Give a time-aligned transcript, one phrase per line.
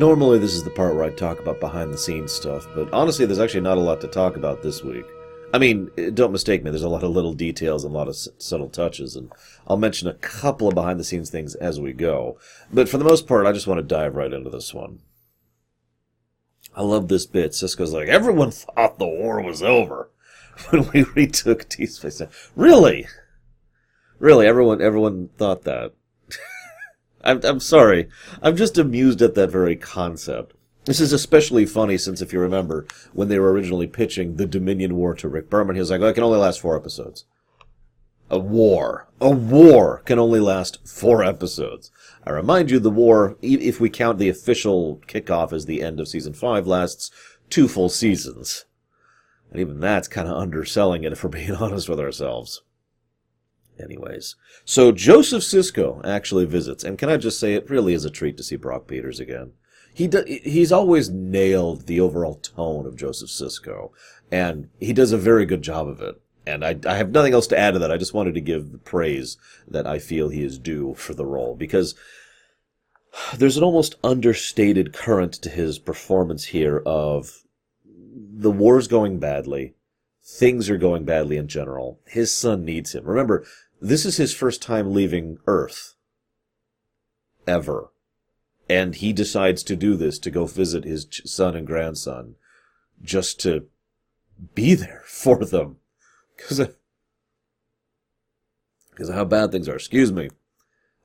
[0.00, 3.26] Normally, this is the part where I talk about behind the scenes stuff, but honestly,
[3.26, 5.04] there's actually not a lot to talk about this week.
[5.52, 8.08] I mean, eh, don't mistake me, there's a lot of little details and a lot
[8.08, 9.30] of subtle touches, and
[9.66, 12.38] I'll mention a couple of behind the scenes things as we go.
[12.72, 15.00] But for the most part, I just want to dive right into this one.
[16.74, 17.50] I love this bit.
[17.50, 20.08] Sisko's like, everyone thought the war was over
[20.70, 22.22] when we retook T Space.
[22.56, 23.06] Really?
[24.18, 25.92] Really, everyone everyone thought that.
[27.22, 28.08] I'm I'm sorry.
[28.42, 30.54] I'm just amused at that very concept.
[30.86, 34.96] This is especially funny since if you remember when they were originally pitching the Dominion
[34.96, 37.26] War to Rick Berman, he was like, "Oh, "It can only last four episodes."
[38.30, 41.90] A war, a war can only last four episodes.
[42.24, 46.06] I remind you, the war, if we count the official kickoff as the end of
[46.06, 47.10] season five, lasts
[47.50, 48.66] two full seasons.
[49.50, 52.62] And even that's kind of underselling it if we're being honest with ourselves.
[53.82, 58.10] Anyways, so Joseph Sisko actually visits, and can I just say it really is a
[58.10, 59.52] treat to see Brock Peters again.
[59.92, 63.90] He do, he's always nailed the overall tone of Joseph Sisko,
[64.30, 66.20] and he does a very good job of it.
[66.46, 67.92] And I, I have nothing else to add to that.
[67.92, 69.36] I just wanted to give the praise
[69.68, 71.94] that I feel he is due for the role because
[73.36, 77.42] there's an almost understated current to his performance here of
[77.94, 79.74] the war's going badly.
[80.24, 82.00] Things are going badly in general.
[82.06, 83.04] His son needs him.
[83.04, 83.44] Remember,
[83.80, 85.94] this is his first time leaving Earth.
[87.46, 87.92] Ever.
[88.68, 92.36] And he decides to do this to go visit his son and grandson
[93.02, 93.66] just to
[94.54, 95.76] be there for them.
[96.36, 96.60] Because
[98.90, 99.76] because uh, of how bad things are.
[99.76, 100.30] Excuse me.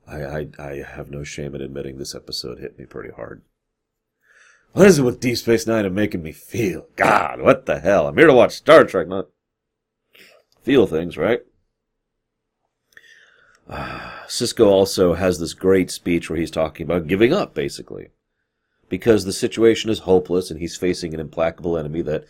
[0.06, 3.42] I, I, I have no shame in admitting this episode hit me pretty hard.
[4.72, 6.86] What is it with Deep Space Nine and making me feel?
[6.96, 8.06] God, what the hell?
[8.06, 9.28] I'm here to watch Star Trek, not
[10.62, 11.40] feel things, right?
[13.68, 18.08] Ah, Sisko also has this great speech where he's talking about giving up, basically.
[18.88, 22.24] Because the situation is hopeless and he's facing an implacable enemy that,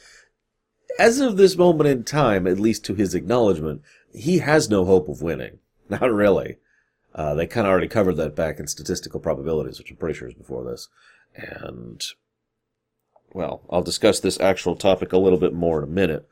[0.98, 3.82] as of this moment in time, at least to his acknowledgement,
[4.14, 5.58] he has no hope of winning.
[5.88, 6.56] Not really.
[7.14, 10.28] Uh, they kind of already covered that back in statistical probabilities, which I'm pretty sure
[10.28, 10.88] is before this.
[11.34, 12.02] And,
[13.32, 16.28] well, I'll discuss this actual topic a little bit more in a minute.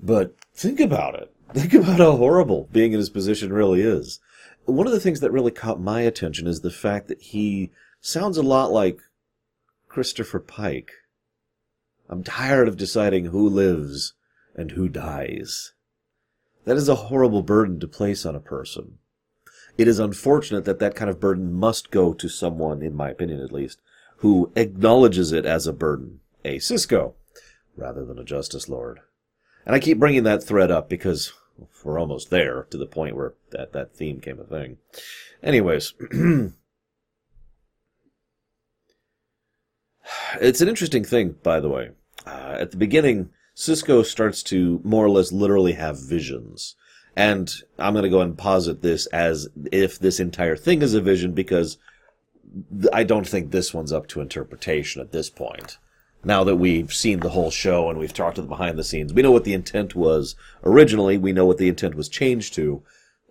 [0.00, 1.32] But think about it.
[1.52, 4.20] Think about how horrible being in his position really is.
[4.64, 8.36] One of the things that really caught my attention is the fact that he sounds
[8.36, 9.00] a lot like
[9.88, 10.92] Christopher Pike.
[12.08, 14.14] I'm tired of deciding who lives
[14.54, 15.72] and who dies.
[16.64, 18.98] That is a horrible burden to place on a person.
[19.78, 23.40] It is unfortunate that that kind of burden must go to someone, in my opinion
[23.40, 23.80] at least,
[24.18, 27.14] who acknowledges it as a burden, a Sisko,
[27.76, 29.00] rather than a Justice Lord.
[29.64, 31.32] And I keep bringing that thread up because
[31.84, 34.78] we're almost there to the point where that, that theme came a thing.
[35.42, 35.94] Anyways,
[40.40, 41.90] it's an interesting thing, by the way.
[42.26, 46.76] Uh, at the beginning, Sisko starts to more or less literally have visions.
[47.16, 51.00] And I'm going to go and posit this as if this entire thing is a
[51.00, 51.76] vision because
[52.92, 55.78] I don't think this one's up to interpretation at this point.
[56.22, 59.12] Now that we've seen the whole show and we've talked to the behind the scenes,
[59.12, 61.16] we know what the intent was originally.
[61.16, 62.82] We know what the intent was changed to.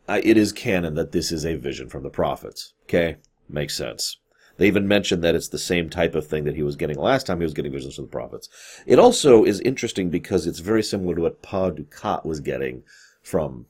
[0.08, 2.74] Uh, it is canon that this is a vision from the prophets.
[2.86, 3.18] Okay?
[3.48, 4.18] Makes sense.
[4.58, 7.28] They even mentioned that it's the same type of thing that he was getting last
[7.28, 8.50] time he was getting visions from the prophets.
[8.86, 12.84] It also is interesting because it's very similar to what Pa Dukat was getting
[13.22, 13.68] from,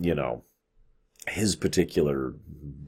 [0.00, 0.44] you know,
[1.28, 2.34] his particular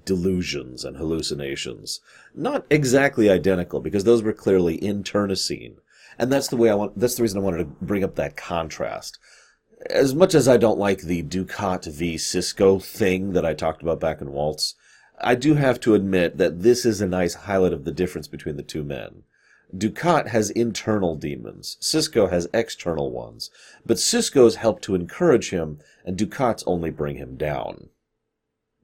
[0.04, 2.00] delusions and hallucinations.
[2.34, 5.76] Not exactly identical because those were clearly internecine.
[6.18, 8.36] And that's the way I want, that's the reason I wanted to bring up that
[8.36, 9.18] contrast.
[9.90, 14.00] As much as I don't like the Dukat v Sisko thing that I talked about
[14.00, 14.74] back in Waltz,
[15.20, 18.56] I do have to admit that this is a nice highlight of the difference between
[18.56, 19.24] the two men.
[19.74, 21.76] Dukat has internal demons.
[21.80, 23.50] Sisko has external ones.
[23.84, 27.88] But Sisko's help to encourage him, and Dukat's only bring him down.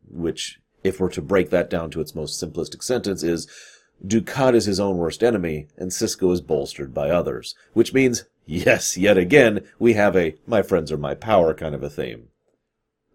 [0.09, 3.47] Which, if we're to break that down to its most simplistic sentence, is
[4.05, 7.55] Dukat is his own worst enemy, and Sisko is bolstered by others.
[7.73, 11.83] Which means, yes, yet again, we have a my friends are my power kind of
[11.83, 12.29] a theme.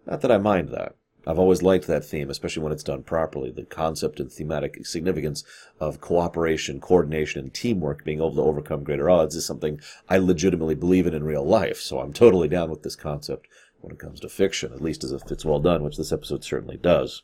[0.06, 0.94] Not that I mind that.
[1.26, 3.50] I've always liked that theme, especially when it's done properly.
[3.50, 5.44] The concept and thematic significance
[5.78, 10.74] of cooperation, coordination, and teamwork being able to overcome greater odds is something I legitimately
[10.74, 13.46] believe in in real life, so I'm totally down with this concept
[13.80, 16.44] when it comes to fiction, at least as if it's well done, which this episode
[16.44, 17.22] certainly does.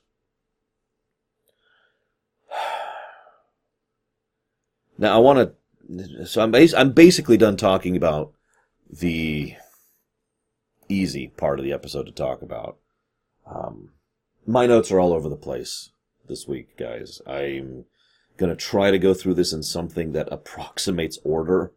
[4.96, 5.52] Now I want
[5.88, 8.32] to, so I'm bas- I'm basically done talking about
[8.88, 9.54] the
[10.88, 12.78] easy part of the episode to talk about.
[13.44, 13.90] Um,
[14.46, 15.90] my notes are all over the place
[16.28, 17.20] this week, guys.
[17.26, 17.86] I'm
[18.38, 21.72] to try to go through this in something that approximates order.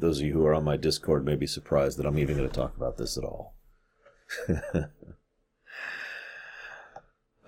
[0.00, 2.48] Those of you who are on my Discord may be surprised that I'm even going
[2.48, 3.54] to talk about this at all.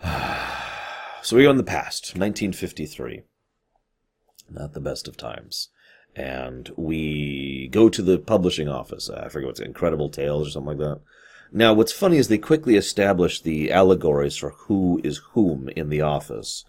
[1.22, 3.22] so we go in the past, 1953.
[4.50, 5.70] Not the best of times.
[6.14, 9.08] And we go to the publishing office.
[9.08, 11.00] I forget what's Incredible Tales or something like that.
[11.52, 16.00] Now, what's funny is they quickly establish the allegories for who is whom in the
[16.00, 16.64] office.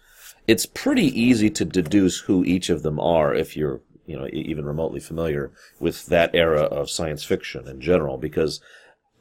[0.46, 4.64] It's pretty easy to deduce who each of them are if you're, you know, even
[4.64, 8.60] remotely familiar with that era of science fiction in general, because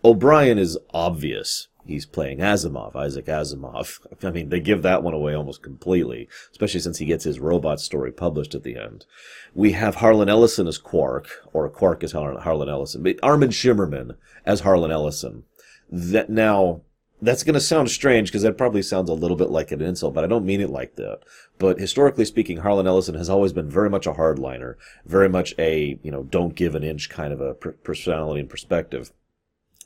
[0.03, 1.67] O'Brien is obvious.
[1.85, 3.99] He's playing Asimov, Isaac Asimov.
[4.23, 7.79] I mean, they give that one away almost completely, especially since he gets his robot
[7.81, 9.05] story published at the end.
[9.53, 14.15] We have Harlan Ellison as Quark, or Quark as Harlan Ellison, but Armin Shimerman
[14.45, 15.43] as Harlan Ellison
[15.89, 16.81] that now
[17.23, 20.13] that's going to sound strange because that probably sounds a little bit like an insult,
[20.13, 21.19] but I don't mean it like that.
[21.57, 24.75] But historically speaking, Harlan Ellison has always been very much a hardliner,
[25.05, 29.13] very much a, you know, don't give an inch kind of a personality and perspective.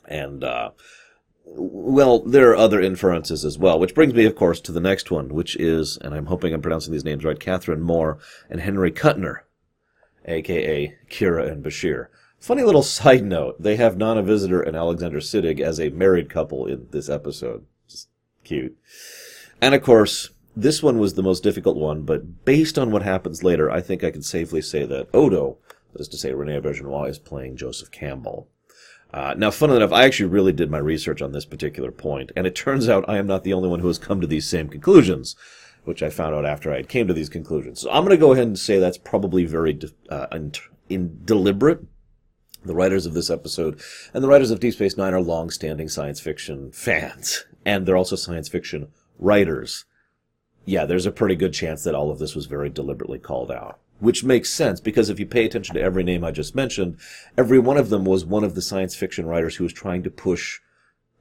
[0.07, 0.71] And, uh,
[1.45, 5.11] well, there are other inferences as well, which brings me, of course, to the next
[5.11, 8.17] one, which is, and I'm hoping I'm pronouncing these names right, Catherine Moore
[8.49, 9.41] and Henry Kuttner,
[10.25, 12.07] aka Kira and Bashir.
[12.39, 16.65] Funny little side note: they have Nana Visitor and Alexander Siddig as a married couple
[16.65, 17.65] in this episode.
[17.87, 18.09] Just
[18.43, 18.77] cute.
[19.61, 23.43] And of course, this one was the most difficult one, but based on what happens
[23.43, 25.57] later, I think I can safely say that Odo,
[25.93, 28.47] that is to say, Rene Auberjonois, is playing Joseph Campbell.
[29.13, 32.45] Uh, now, funnily enough, I actually really did my research on this particular point, and
[32.45, 34.67] it turns out I am not the only one who has come to these same
[34.67, 35.35] conclusions,
[35.85, 37.81] which I found out after I came to these conclusions.
[37.81, 39.79] So I'm going to go ahead and say that's probably very
[40.09, 40.51] uh, in,
[40.89, 41.85] in deliberate
[42.65, 43.79] the writers of this episode
[44.13, 48.15] and the writers of Deep Space Nine are long-standing science fiction fans, and they're also
[48.15, 48.89] science fiction
[49.19, 49.85] writers.
[50.65, 53.79] Yeah, there's a pretty good chance that all of this was very deliberately called out.
[53.99, 56.97] Which makes sense because if you pay attention to every name I just mentioned,
[57.37, 60.11] every one of them was one of the science fiction writers who was trying to
[60.11, 60.59] push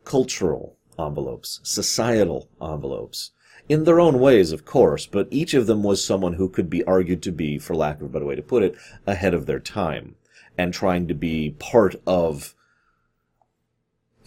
[0.05, 3.31] cultural envelopes, societal envelopes.
[3.69, 6.85] In their own ways, of course, but each of them was someone who could be
[6.85, 9.59] argued to be, for lack of a better way to put it, ahead of their
[9.59, 10.17] time
[10.59, 12.55] and trying to be part of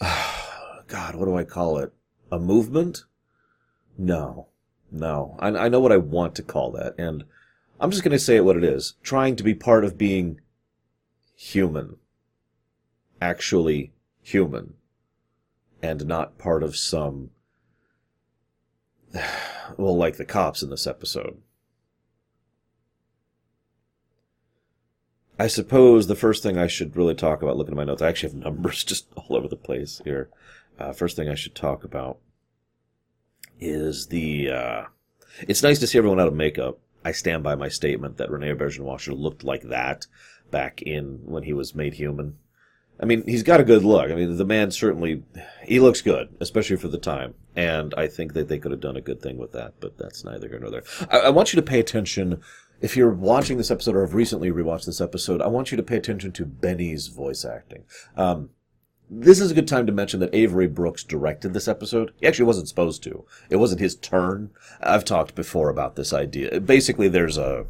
[0.00, 1.92] God, what do I call it?
[2.32, 3.04] A movement?
[3.98, 4.48] No,
[4.90, 5.36] no.
[5.38, 7.24] I, I know what I want to call that, and
[7.78, 8.94] I'm just going to say it what it is.
[9.02, 10.40] Trying to be part of being
[11.36, 11.96] human.
[13.20, 13.92] Actually
[14.22, 14.74] human.
[15.82, 17.30] And not part of some,
[19.76, 21.38] well, like the cops in this episode.
[25.40, 28.08] I suppose the first thing I should really talk about, looking at my notes, I
[28.08, 30.28] actually have numbers just all over the place here.
[30.78, 32.18] Uh, first thing I should talk about
[33.58, 34.50] is the.
[34.50, 34.84] Uh,
[35.48, 36.78] it's nice to see everyone out of makeup.
[37.06, 40.06] I stand by my statement that Rene have looked like that
[40.50, 42.36] back in when he was made human.
[43.02, 44.10] I mean, he's got a good look.
[44.10, 45.22] I mean, the man certainly
[45.64, 47.32] he looks good, especially for the time.
[47.56, 50.22] And I think that they could have done a good thing with that, but that's
[50.22, 50.84] neither here nor there.
[51.10, 52.42] I, I want you to pay attention
[52.80, 55.82] if you're watching this episode or have recently rewatched this episode, I want you to
[55.82, 57.84] pay attention to Benny's voice acting.
[58.16, 58.50] Um,
[59.10, 62.12] this is a good time to mention that Avery Brooks directed this episode.
[62.20, 63.24] He actually wasn't supposed to.
[63.50, 64.50] It wasn't his turn.
[64.80, 66.60] I've talked before about this idea.
[66.60, 67.66] Basically, there's a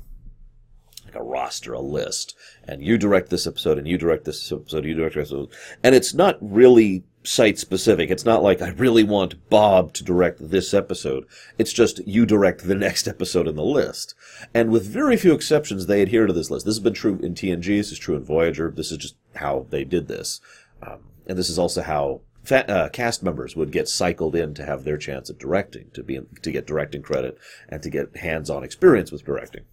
[1.11, 4.85] like a roster, a list, and you direct this episode, and you direct this episode,
[4.85, 5.51] you direct this episode,
[5.83, 8.11] and it's not really site specific.
[8.11, 11.27] It's not like I really want Bob to direct this episode.
[11.59, 14.15] It's just you direct the next episode in the list.
[14.55, 16.65] And with very few exceptions, they adhere to this list.
[16.65, 17.67] This has been true in TNG.
[17.67, 18.71] This is true in Voyager.
[18.71, 20.41] This is just how they did this.
[20.83, 24.65] Um, and this is also how fa- uh, cast members would get cycled in to
[24.65, 27.37] have their chance at directing, to be to get directing credit
[27.69, 29.65] and to get hands-on experience with directing.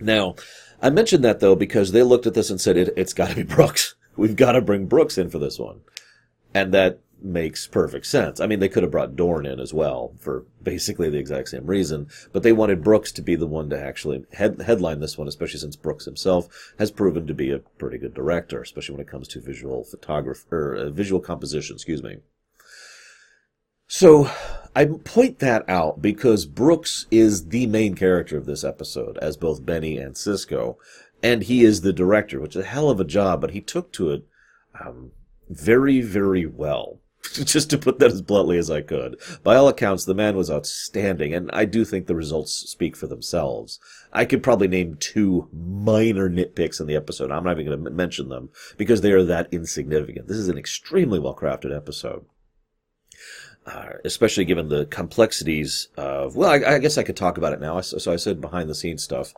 [0.00, 0.34] Now,
[0.82, 3.36] I mentioned that though because they looked at this and said it, it's got to
[3.36, 3.94] be Brooks.
[4.16, 5.80] We've got to bring Brooks in for this one.
[6.52, 8.38] And that makes perfect sense.
[8.38, 11.66] I mean, they could have brought Dorn in as well for basically the exact same
[11.66, 15.26] reason, but they wanted Brooks to be the one to actually head, headline this one,
[15.26, 19.10] especially since Brooks himself has proven to be a pretty good director, especially when it
[19.10, 21.74] comes to visual photography or uh, visual composition.
[21.76, 22.18] Excuse me.
[23.86, 24.30] So
[24.74, 29.64] I point that out because Brooks is the main character of this episode, as both
[29.64, 30.76] Benny and Sisko,
[31.22, 33.92] and he is the director, which is a hell of a job, but he took
[33.92, 34.26] to it.
[34.84, 35.12] Um,
[35.48, 37.00] very, very well.
[37.32, 39.18] Just to put that as bluntly as I could.
[39.42, 43.06] By all accounts, the man was outstanding, and I do think the results speak for
[43.06, 43.78] themselves.
[44.12, 47.30] I could probably name two minor nitpicks in the episode.
[47.30, 50.28] I'm not even going to mention them because they are that insignificant.
[50.28, 52.26] This is an extremely well crafted episode.
[53.66, 57.60] Uh, especially given the complexities of, well, I, I, guess I could talk about it
[57.60, 57.80] now.
[57.80, 59.32] So I said behind the scenes stuff.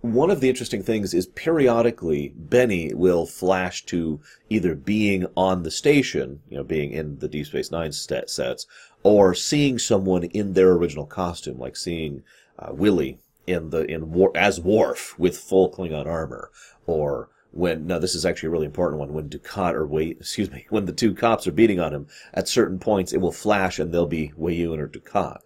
[0.00, 5.70] One of the interesting things is periodically Benny will flash to either being on the
[5.70, 8.66] station, you know, being in the Deep Space Nine set sets,
[9.02, 12.22] or seeing someone in their original costume, like seeing
[12.58, 16.50] uh, Willie in the in War, as Worf with full Klingon armor,
[16.86, 20.50] or when now this is actually a really important one when Dukat or wait excuse
[20.50, 23.78] me when the two cops are beating on him at certain points it will flash
[23.78, 25.40] and they'll be Weyoun or Dukat.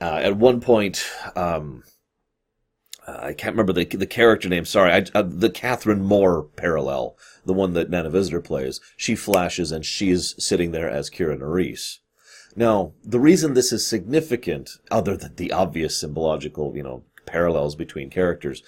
[0.00, 1.04] Uh, at one point,
[1.36, 1.82] um,
[3.06, 4.64] I can't remember the the character name.
[4.64, 8.80] Sorry, I, uh, the Catherine Moore parallel, the one that Nana Visitor plays.
[8.96, 11.98] She flashes and she's sitting there as Kira Nerys.
[12.56, 18.10] Now, the reason this is significant, other than the obvious symbological, you know, parallels between
[18.10, 18.62] characters,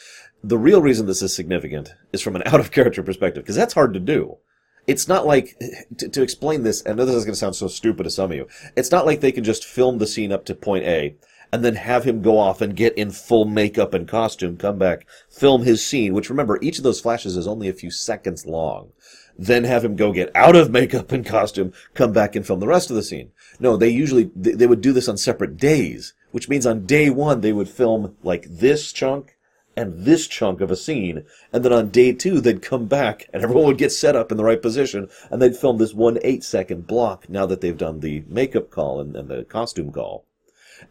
[0.47, 3.75] the real reason this is significant is from an out of character perspective, because that's
[3.75, 4.39] hard to do.
[4.87, 5.61] It's not like,
[5.99, 8.31] to, to explain this, I know this is going to sound so stupid to some
[8.31, 11.17] of you, it's not like they can just film the scene up to point A,
[11.53, 15.07] and then have him go off and get in full makeup and costume, come back,
[15.29, 18.93] film his scene, which remember, each of those flashes is only a few seconds long.
[19.39, 22.67] Then have him go get out of makeup and costume, come back and film the
[22.67, 23.33] rest of the scene.
[23.59, 27.41] No, they usually, they would do this on separate days, which means on day one,
[27.41, 29.36] they would film like this chunk,
[29.77, 31.25] and this chunk of a scene.
[31.53, 34.39] And then on day two, they'd come back and everyone would get set up in
[34.39, 38.01] the right position and they'd film this one eight second block now that they've done
[38.01, 40.25] the makeup call and, and the costume call.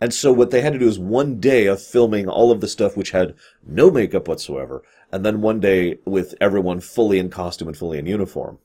[0.02, 2.68] And so what they had to do is one day of filming all of the
[2.68, 7.68] stuff which had no makeup whatsoever, and then one day with everyone fully in costume
[7.68, 8.58] and fully in uniform.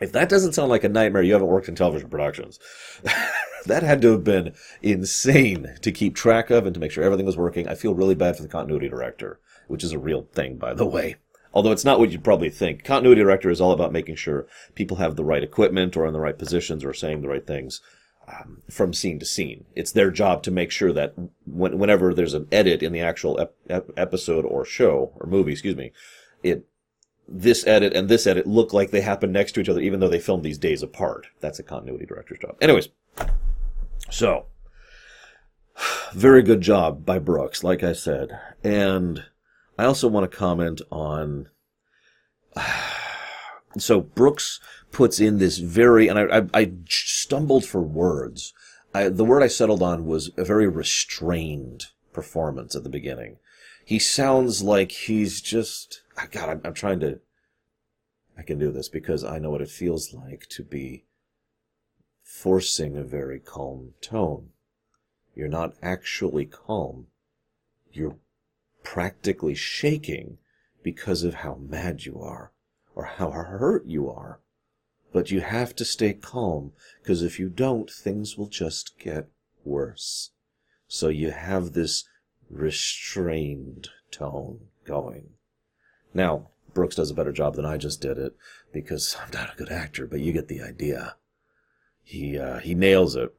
[0.00, 2.60] If that doesn't sound like a nightmare, you haven't worked in television productions.
[3.68, 7.26] that had to have been insane to keep track of and to make sure everything
[7.26, 7.68] was working.
[7.68, 10.86] I feel really bad for the continuity director, which is a real thing, by the
[10.86, 11.16] way.
[11.54, 12.84] Although it's not what you'd probably think.
[12.84, 16.20] Continuity director is all about making sure people have the right equipment or in the
[16.20, 17.80] right positions or saying the right things
[18.28, 19.64] um, from scene to scene.
[19.74, 21.14] It's their job to make sure that
[21.46, 25.52] when, whenever there's an edit in the actual ep- ep- episode or show or movie,
[25.52, 25.92] excuse me,
[26.42, 26.66] it
[27.30, 30.08] this edit and this edit look like they happen next to each other, even though
[30.08, 31.26] they filmed these days apart.
[31.40, 32.56] That's a continuity director's job.
[32.60, 32.88] Anyways,
[34.10, 34.46] so
[36.12, 39.24] very good job by Brooks, like I said, and
[39.78, 41.48] I also want to comment on.
[43.76, 44.60] So Brooks
[44.92, 48.54] puts in this very, and I, I, I stumbled for words.
[48.94, 53.36] I, the word I settled on was a very restrained performance at the beginning.
[53.84, 57.20] He sounds like he's just, ah, God, I'm, I'm trying to,
[58.38, 61.04] I can do this because I know what it feels like to be
[62.28, 64.50] forcing a very calm tone.
[65.34, 67.06] You're not actually calm.
[67.90, 68.18] You're
[68.84, 70.36] practically shaking
[70.82, 72.52] because of how mad you are
[72.94, 74.40] or how hurt you are.
[75.10, 79.28] But you have to stay calm, because if you don't, things will just get
[79.64, 80.30] worse.
[80.86, 82.04] So you have this
[82.50, 85.30] restrained tone going.
[86.12, 88.36] Now, Brooks does a better job than I just did it,
[88.70, 91.16] because I'm not a good actor, but you get the idea.
[92.08, 93.34] He, uh, he nails it.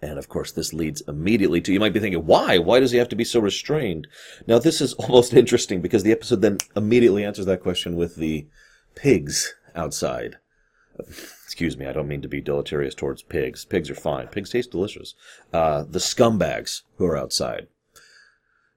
[0.00, 2.56] And of course, this leads immediately to you might be thinking, why?
[2.58, 4.06] Why does he have to be so restrained?
[4.46, 8.46] Now, this is almost interesting because the episode then immediately answers that question with the
[8.94, 10.36] pigs outside.
[11.00, 13.64] Excuse me, I don't mean to be deleterious towards pigs.
[13.64, 14.28] Pigs are fine.
[14.28, 15.16] Pigs taste delicious.
[15.52, 17.66] Uh, the scumbags who are outside.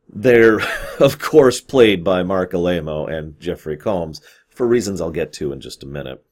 [0.09, 0.59] They're,
[0.99, 5.61] of course, played by Marc Alaimo and Jeffrey Combs for reasons I'll get to in
[5.61, 6.25] just a minute.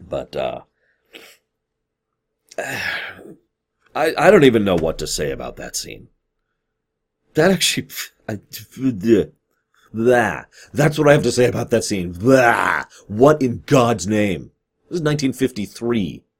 [0.00, 0.62] But, uh,
[3.94, 6.08] I, I don't even know what to say about that scene.
[7.34, 7.88] That actually,
[8.28, 8.40] I,
[9.92, 12.12] blah, that's what I have to say about that scene.
[12.12, 14.52] Blah, what in God's name?
[14.88, 16.22] This is 1953.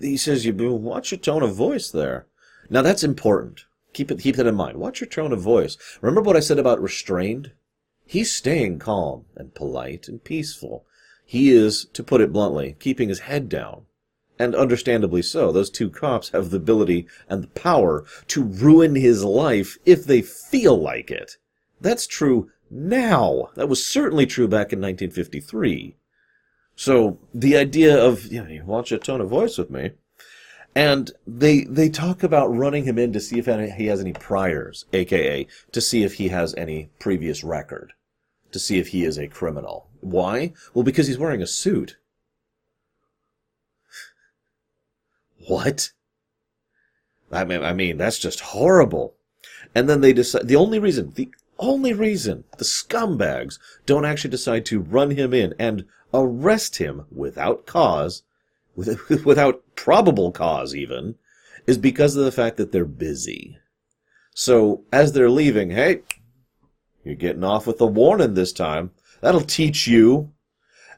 [0.00, 2.26] He says, "You watch your tone of voice there."
[2.68, 3.64] Now that's important.
[3.94, 4.76] Keep it, keep that in mind.
[4.76, 5.78] Watch your tone of voice.
[6.02, 7.52] Remember what I said about restrained?
[8.04, 10.84] He's staying calm and polite and peaceful.
[11.24, 13.86] He is, to put it bluntly, keeping his head down.
[14.38, 15.52] And understandably so.
[15.52, 20.22] Those two cops have the ability and the power to ruin his life if they
[20.22, 21.36] feel like it.
[21.80, 23.50] That's true now.
[23.54, 25.96] That was certainly true back in 1953.
[26.76, 29.92] So the idea of, you know, you watch a tone of voice with me,
[30.74, 34.86] and they they talk about running him in to see if he has any priors,
[34.92, 37.92] aka to see if he has any previous record,
[38.50, 39.88] to see if he is a criminal.
[40.04, 40.52] Why?
[40.74, 41.96] Well, because he's wearing a suit.
[45.48, 45.92] What?
[47.32, 49.14] I mean, I mean, that's just horrible.
[49.74, 54.66] And then they decide, the only reason, the only reason the scumbags don't actually decide
[54.66, 58.24] to run him in and arrest him without cause,
[58.76, 61.14] without probable cause even,
[61.66, 63.58] is because of the fact that they're busy.
[64.34, 66.02] So as they're leaving, hey,
[67.04, 68.90] you're getting off with a warning this time.
[69.24, 70.32] That'll teach you.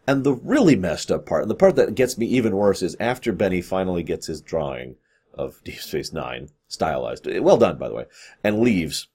[0.04, 2.96] And the really messed up part, and the part that gets me even worse, is
[2.98, 4.96] after Benny finally gets his drawing
[5.32, 8.06] of Deep Space Nine, stylized, well done, by the way,
[8.42, 9.06] and leaves.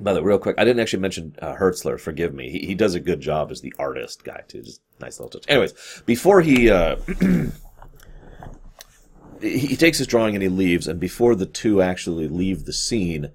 [0.00, 1.98] By the way, real quick, I didn't actually mention uh, Hertzler.
[1.98, 2.48] Forgive me.
[2.48, 4.62] He, he does a good job as the artist guy too.
[4.62, 5.44] Just nice little touch.
[5.48, 6.96] Anyways, before he uh,
[9.40, 13.32] he takes his drawing and he leaves, and before the two actually leave the scene,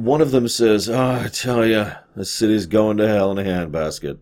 [0.00, 3.42] one of them says, "Oh, I tell you, the city's going to hell in a
[3.48, 4.18] handbasket."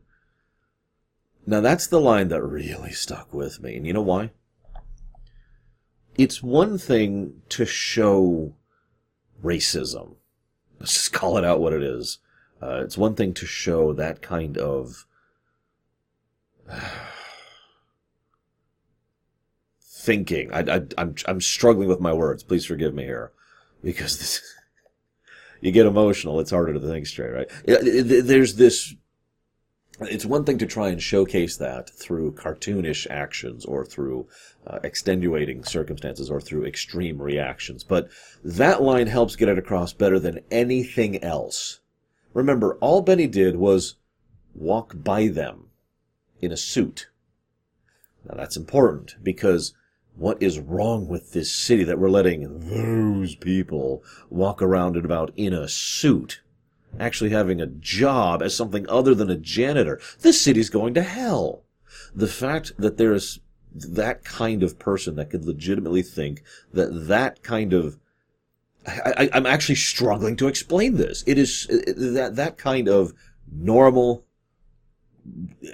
[1.47, 4.31] Now that's the line that really stuck with me, and you know why?
[6.17, 8.55] It's one thing to show
[9.43, 10.17] racism.
[10.81, 12.19] Let's just call it out what it is.
[12.61, 15.07] Uh, it's one thing to show that kind of
[19.81, 20.53] thinking.
[20.53, 22.43] I, I, I'm I'm struggling with my words.
[22.43, 23.31] Please forgive me here,
[23.83, 24.43] because this
[25.61, 26.41] you get emotional.
[26.41, 27.50] It's harder to think straight, right?
[27.65, 28.95] There's this.
[30.00, 34.29] It's one thing to try and showcase that through cartoonish actions or through
[34.65, 38.09] uh, extenuating circumstances or through extreme reactions, but
[38.45, 41.81] that line helps get it across better than anything else.
[42.33, 43.97] Remember, all Benny did was
[44.55, 45.71] walk by them
[46.41, 47.09] in a suit.
[48.25, 49.75] Now that's important because
[50.19, 55.33] what is wrong with this city that we're letting those people walk around and about
[55.37, 56.41] in a suit?
[56.99, 60.01] Actually having a job as something other than a janitor.
[60.21, 61.63] This city's going to hell.
[62.15, 63.41] The fact that there is
[63.73, 66.42] that kind of person that could legitimately think
[66.73, 67.99] that that kind of
[68.87, 71.23] I, am actually struggling to explain this.
[71.27, 73.12] It is that that kind of
[73.53, 74.25] normal,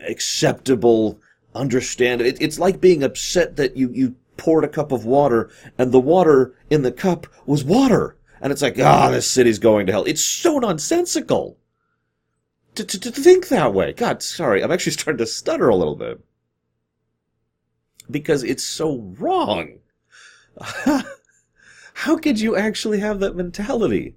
[0.06, 1.20] acceptable,
[1.54, 2.20] understand.
[2.20, 6.00] It, it's like being upset that you you poured a cup of water and the
[6.00, 8.16] water in the cup was water.
[8.40, 10.04] And it's like, ah, oh, this city's going to hell.
[10.04, 11.56] It's so nonsensical
[12.74, 13.92] to, to, to think that way.
[13.92, 14.62] God, sorry.
[14.62, 16.20] I'm actually starting to stutter a little bit
[18.10, 19.78] because it's so wrong.
[21.94, 24.16] How could you actually have that mentality?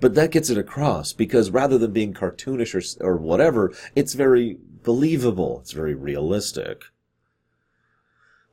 [0.00, 4.56] But that gets it across because rather than being cartoonish or, or whatever, it's very
[4.82, 5.60] believable.
[5.60, 6.84] It's very realistic.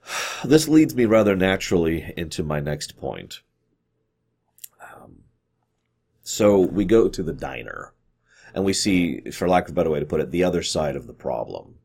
[0.44, 3.42] This leads me rather naturally into my next point.
[4.82, 5.24] Um,
[6.22, 7.94] so we go to the diner,
[8.54, 10.96] and we see, for lack of a better way to put it, the other side
[10.96, 11.76] of the problem.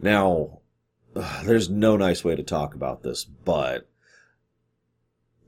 [0.00, 0.60] Now,
[1.44, 3.88] there's no nice way to talk about this, but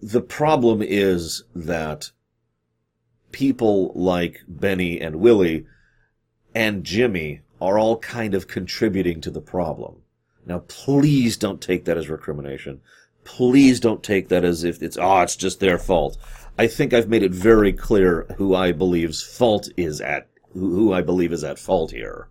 [0.03, 2.11] the problem is that
[3.33, 5.67] people like Benny and Willie
[6.55, 10.00] and Jimmy are all kind of contributing to the problem.
[10.51, 12.81] Now, please don't take that as recrimination.
[13.23, 16.19] Please don't take that as if it's, oh, it's just their fault.
[16.59, 21.03] I think I've made it very clear who I believe's fault is at, who I
[21.03, 22.31] believe is at fault here.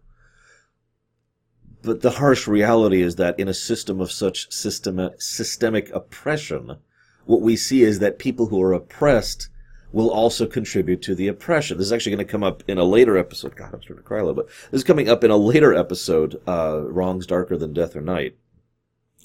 [1.81, 6.75] But the harsh reality is that in a system of such systemic, systemic oppression,
[7.23, 9.47] what we see is that people who are oppressed
[9.91, 11.77] will also contribute to the oppression.
[11.77, 13.55] This is actually going to come up in a later episode.
[13.55, 14.51] God, I'm starting to cry a little bit.
[14.71, 18.37] This is coming up in a later episode, uh, Wrongs Darker Than Death or Night,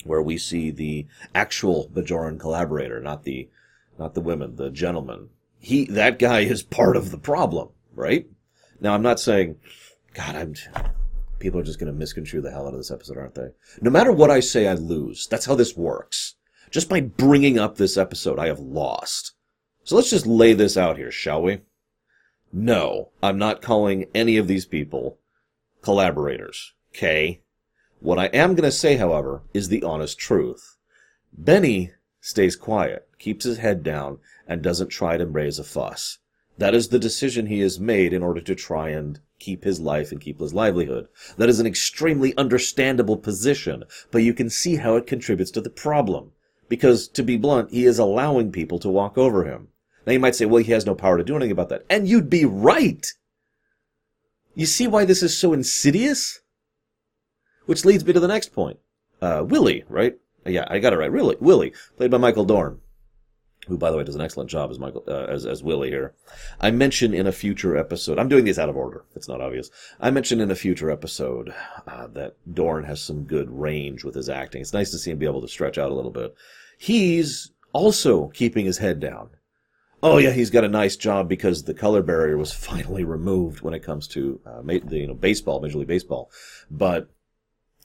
[0.04, 3.48] where we see the actual Bajoran collaborator, not the,
[3.98, 5.28] not the women, the gentleman.
[5.58, 8.26] He, that guy is part of the problem, right?
[8.80, 9.56] Now, I'm not saying,
[10.14, 10.54] God, I'm,
[11.38, 13.48] people are just going to misconstrue the hell out of this episode, aren't they?
[13.80, 15.26] No matter what I say, I lose.
[15.26, 16.36] That's how this works.
[16.70, 19.33] Just by bringing up this episode, I have lost.
[19.84, 21.60] So let's just lay this out here, shall we?
[22.52, 25.18] No, I'm not calling any of these people
[25.82, 26.72] collaborators.
[26.94, 27.42] Okay?
[28.00, 30.76] What I am going to say, however, is the honest truth.
[31.32, 36.18] Benny stays quiet, keeps his head down, and doesn't try to raise a fuss.
[36.56, 40.12] That is the decision he has made in order to try and keep his life
[40.12, 41.08] and keep his livelihood.
[41.36, 45.68] That is an extremely understandable position, but you can see how it contributes to the
[45.68, 46.30] problem.
[46.68, 49.68] Because, to be blunt, he is allowing people to walk over him.
[50.06, 51.84] Now you might say, well, he has no power to do anything about that.
[51.88, 53.06] And you'd be right.
[54.54, 56.40] You see why this is so insidious?
[57.66, 58.78] Which leads me to the next point.
[59.20, 60.16] Uh, Willie, right?
[60.46, 61.10] Yeah, I got it right.
[61.10, 62.80] Really, Willie, played by Michael Dorn,
[63.66, 66.12] who, by the way, does an excellent job as Michael uh, as as Willie here.
[66.60, 68.18] I mentioned in a future episode.
[68.18, 69.04] I'm doing these out of order.
[69.16, 69.70] It's not obvious.
[69.98, 71.54] I mentioned in a future episode
[71.86, 74.60] uh, that Dorn has some good range with his acting.
[74.60, 76.34] It's nice to see him be able to stretch out a little bit.
[76.76, 79.30] He's also keeping his head down
[80.04, 83.72] oh yeah, he's got a nice job because the color barrier was finally removed when
[83.72, 86.30] it comes to uh, the, you know baseball, Major League Baseball.
[86.70, 87.08] But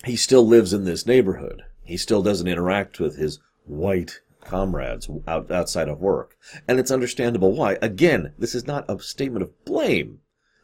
[0.04, 1.64] he still lives in this neighborhood.
[1.82, 6.36] He still doesn't interact with his white comrades out, outside of work,
[6.68, 7.78] and it's understandable why.
[7.82, 10.20] Again, this is not a statement of blame.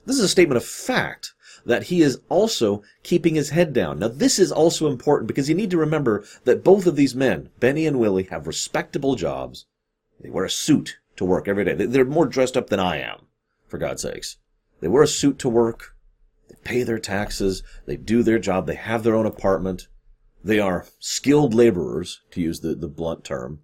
[0.05, 1.33] This is a statement of fact
[1.65, 3.99] that he is also keeping his head down.
[3.99, 7.49] Now, this is also important because you need to remember that both of these men,
[7.59, 9.65] Benny and Willie, have respectable jobs.
[10.19, 11.73] They wear a suit to work every day.
[11.73, 13.27] They're more dressed up than I am,
[13.67, 14.37] for God's sakes.
[14.81, 15.95] They wear a suit to work.
[16.49, 17.63] They pay their taxes.
[17.85, 18.67] They do their job.
[18.67, 19.87] They have their own apartment.
[20.43, 23.61] They are skilled laborers, to use the, the blunt term.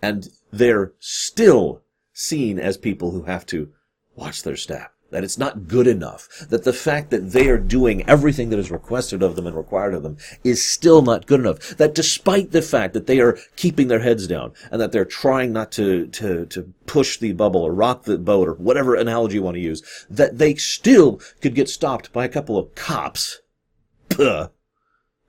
[0.00, 1.82] And they're still
[2.12, 3.72] seen as people who have to
[4.14, 8.08] watch their step that it's not good enough, that the fact that they are doing
[8.08, 11.58] everything that is requested of them and required of them is still not good enough,
[11.76, 15.52] that despite the fact that they are keeping their heads down and that they're trying
[15.52, 19.42] not to, to, to push the bubble or rock the boat or whatever analogy you
[19.42, 23.40] want to use, that they still could get stopped by a couple of cops.
[24.08, 24.48] Puh.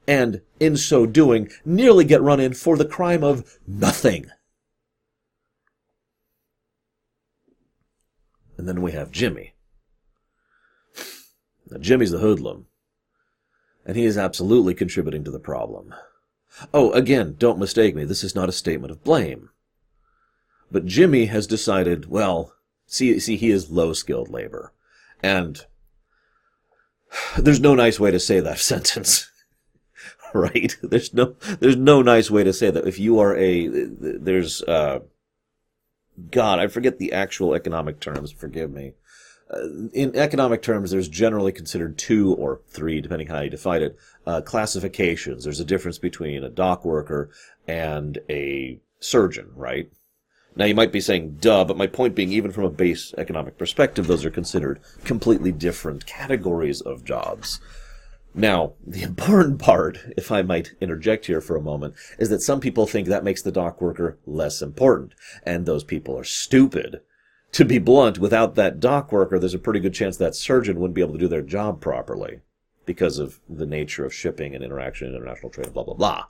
[0.07, 4.27] And in so doing, nearly get run in for the crime of nothing.
[8.57, 9.53] And then we have Jimmy
[11.71, 12.67] now, Jimmy's the hoodlum,
[13.85, 15.95] and he is absolutely contributing to the problem.
[16.73, 19.49] Oh, again, don't mistake me, this is not a statement of blame.
[20.69, 22.53] But Jimmy has decided, well,
[22.85, 24.73] see, see, he is low skilled labor.
[25.23, 25.65] And
[27.37, 29.29] there's no nice way to say that sentence.
[30.33, 30.75] right?
[30.81, 32.87] There's no, there's no nice way to say that.
[32.87, 34.99] If you are a, there's, uh,
[36.29, 38.93] God, I forget the actual economic terms, forgive me.
[39.51, 43.97] Uh, in economic terms, there's generally considered two or three, depending how you define it,
[44.25, 45.43] uh, classifications.
[45.43, 47.29] There's a difference between a dock worker
[47.67, 49.91] and a surgeon, right?
[50.55, 53.57] Now you might be saying, duh, but my point being, even from a base economic
[53.57, 57.59] perspective, those are considered completely different categories of jobs.
[58.33, 62.59] Now, the important part, if I might interject here for a moment, is that some
[62.59, 67.01] people think that makes the dock worker less important, and those people are stupid
[67.53, 70.95] to be blunt, without that dock worker, there's a pretty good chance that surgeon wouldn't
[70.95, 72.39] be able to do their job properly
[72.85, 76.25] because of the nature of shipping and interaction and international trade, blah, blah, blah.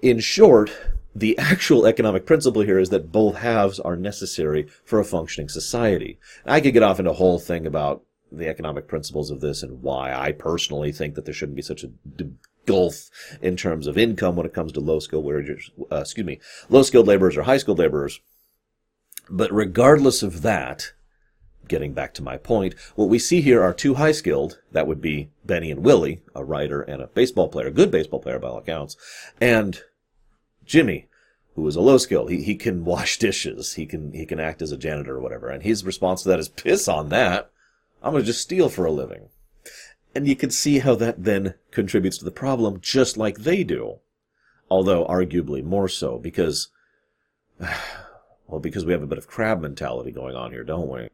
[0.00, 0.70] In short,
[1.14, 6.18] the actual economic principle here is that both halves are necessary for a functioning society.
[6.44, 9.82] I could get off into a whole thing about the economic principles of this and
[9.82, 11.90] why I personally think that there shouldn't be such a
[12.64, 13.10] gulf
[13.42, 16.82] in terms of income when it comes to low skilled workers, uh, excuse me, low
[16.82, 18.20] skilled laborers or high skilled laborers.
[19.30, 20.92] But regardless of that,
[21.68, 25.00] getting back to my point, what we see here are two high skilled, that would
[25.00, 28.58] be Benny and Willie, a writer and a baseball player, good baseball player by all
[28.58, 28.96] accounts,
[29.40, 29.82] and
[30.64, 31.08] Jimmy,
[31.54, 32.26] who is a low skill.
[32.26, 33.74] He, he can wash dishes.
[33.74, 35.48] He can, he can act as a janitor or whatever.
[35.48, 37.50] And his response to that is piss on that.
[38.02, 39.28] I'm going to just steal for a living.
[40.14, 44.00] And you can see how that then contributes to the problem just like they do.
[44.70, 46.68] Although arguably more so because
[48.52, 51.08] Well, because we have a bit of crab mentality going on here, don't we?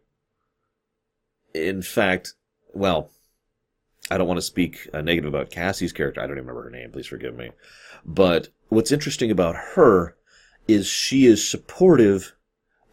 [1.54, 2.34] In fact,
[2.74, 3.12] well,
[4.10, 6.20] I don't want to speak uh, negative about Cassie's character.
[6.20, 6.90] I don't even remember her name.
[6.90, 7.52] Please forgive me.
[8.04, 10.16] But what's interesting about her
[10.66, 12.34] is she is supportive,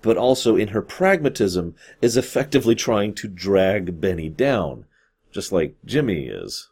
[0.04, 4.86] but also in her pragmatism is effectively trying to drag Benny down,
[5.32, 6.70] just like Jimmy is.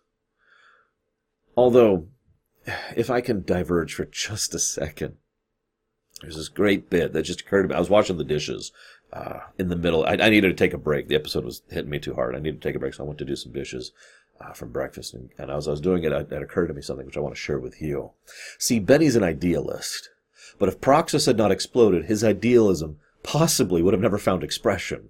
[1.58, 2.06] Although,
[2.96, 5.18] if I can diverge for just a second,
[6.24, 7.76] there's this great bit that just occurred to me.
[7.76, 8.72] I was washing the dishes
[9.12, 10.06] uh, in the middle.
[10.06, 11.10] I, I, needed to take a break.
[11.10, 12.34] The episode was hitting me too hard.
[12.34, 13.92] I needed to take a break, so I went to do some dishes
[14.40, 15.14] uh, from breakfast.
[15.14, 17.36] And, and, as I was doing it, it, occurred to me something which I want
[17.36, 18.12] to share with you.
[18.58, 20.10] See, Benny's an idealist.
[20.58, 25.10] But if Praxis had not exploded, his idealism possibly would have never found expression.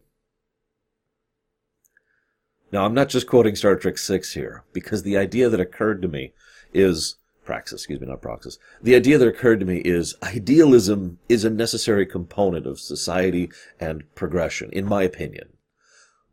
[2.72, 6.08] Now, I'm not just quoting Star Trek 6 here, because the idea that occurred to
[6.08, 6.34] me
[6.74, 8.58] is praxis, excuse me, not praxis.
[8.82, 14.04] The idea that occurred to me is idealism is a necessary component of society and
[14.16, 15.54] progression, in my opinion.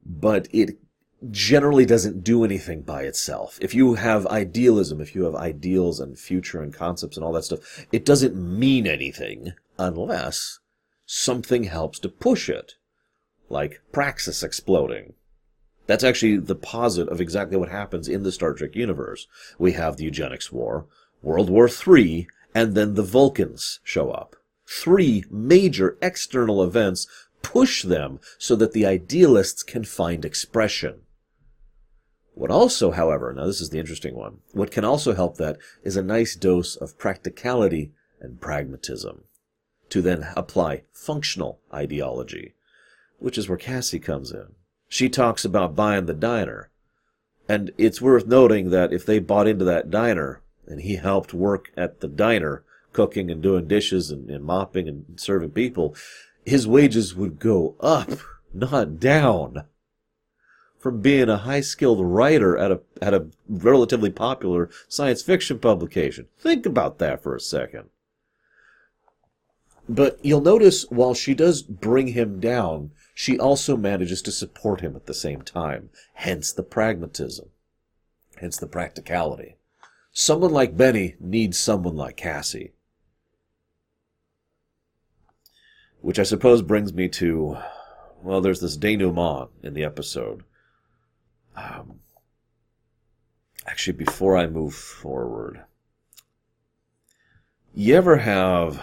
[0.05, 0.79] But it
[1.31, 3.59] generally doesn't do anything by itself.
[3.61, 7.45] If you have idealism, if you have ideals and future and concepts and all that
[7.45, 10.61] stuff, it doesn't mean anything unless
[11.05, 12.75] something helps to push it.
[13.49, 15.15] Like praxis exploding.
[15.91, 19.27] That's actually the posit of exactly what happens in the Star Trek universe.
[19.59, 20.87] We have the eugenics war,
[21.21, 24.37] World War III, and then the Vulcans show up.
[24.69, 27.09] Three major external events
[27.43, 31.01] push them so that the idealists can find expression.
[32.35, 35.97] What also, however, now this is the interesting one, what can also help that is
[35.97, 39.25] a nice dose of practicality and pragmatism.
[39.89, 42.55] to then apply functional ideology,
[43.19, 44.55] which is where Cassie comes in.
[44.91, 46.69] She talks about buying the diner.
[47.49, 51.71] And it's worth noting that if they bought into that diner and he helped work
[51.77, 55.95] at the diner, cooking and doing dishes and, and mopping and serving people,
[56.45, 58.11] his wages would go up,
[58.53, 59.65] not down.
[60.81, 66.27] From being a high skilled writer at a, at a relatively popular science fiction publication.
[66.37, 67.91] Think about that for a second.
[69.89, 74.97] But you'll notice while she does bring him down, she also manages to support him
[74.97, 75.91] at the same time.
[76.15, 77.51] Hence the pragmatism.
[78.37, 79.57] Hence the practicality.
[80.13, 82.73] Someone like Benny needs someone like Cassie.
[86.01, 87.59] Which I suppose brings me to,
[88.23, 90.45] well, there's this denouement in the episode.
[91.55, 92.01] Um,
[93.67, 95.63] actually, before I move forward,
[97.75, 98.83] you ever have.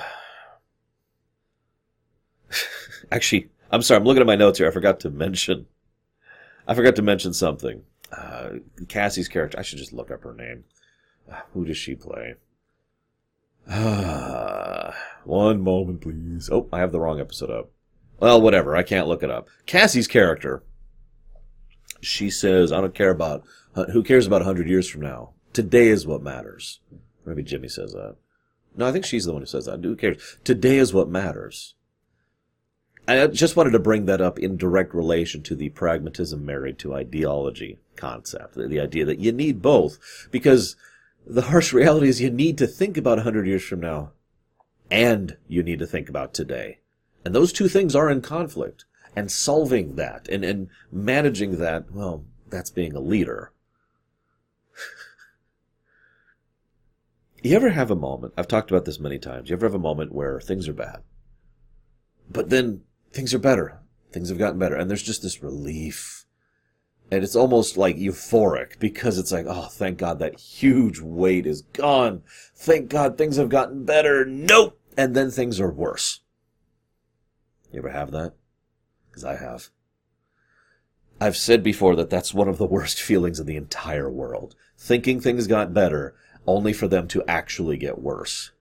[3.12, 4.68] actually, I'm sorry, I'm looking at my notes here.
[4.68, 5.68] I forgot to mention.
[6.68, 7.84] I forgot to mention something.
[8.12, 8.50] Uh,
[8.88, 9.60] Cassie's character.
[9.60, 10.64] I should just look up her name.
[11.30, 12.36] Uh, who does she play?
[13.70, 14.92] Uh,
[15.26, 16.50] one moment, please.
[16.52, 17.70] Oh, I have the wrong episode up.
[18.20, 18.76] Well, whatever.
[18.76, 19.48] I can't look it up.
[19.66, 20.64] Cassie's character.
[22.02, 23.44] She says, "I don't care about
[23.92, 25.32] who cares about hundred years from now.
[25.54, 26.80] Today is what matters."
[27.26, 28.16] Maybe Jimmy says that.
[28.76, 29.84] No, I think she's the one who says that.
[29.84, 30.38] Who cares?
[30.44, 31.76] Today is what matters.
[33.08, 36.94] I just wanted to bring that up in direct relation to the pragmatism married to
[36.94, 38.56] ideology concept.
[38.56, 40.76] The idea that you need both because
[41.26, 44.12] the harsh reality is you need to think about 100 years from now
[44.92, 46.80] and you need to think about today.
[47.24, 48.86] And those two things are in conflict.
[49.16, 53.52] And solving that and, and managing that, well, that's being a leader.
[57.42, 59.80] you ever have a moment, I've talked about this many times, you ever have a
[59.80, 61.02] moment where things are bad,
[62.30, 63.80] but then things are better.
[64.12, 64.76] Things have gotten better.
[64.76, 66.26] And there's just this relief.
[67.10, 71.62] And it's almost like euphoric because it's like, oh, thank God that huge weight is
[71.62, 72.24] gone.
[72.56, 74.26] Thank God things have gotten better.
[74.26, 74.80] Nope.
[74.98, 76.22] And then things are worse.
[77.72, 78.34] You ever have that?
[79.10, 79.70] Because I have.
[81.20, 84.56] I've said before that that's one of the worst feelings in the entire world.
[84.78, 86.16] Thinking things got better
[86.46, 88.52] only for them to actually get worse.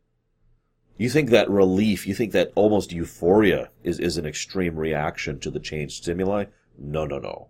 [0.98, 5.50] You think that relief, you think that almost euphoria is, is an extreme reaction to
[5.50, 6.46] the changed stimuli?
[6.78, 7.48] No, no, no.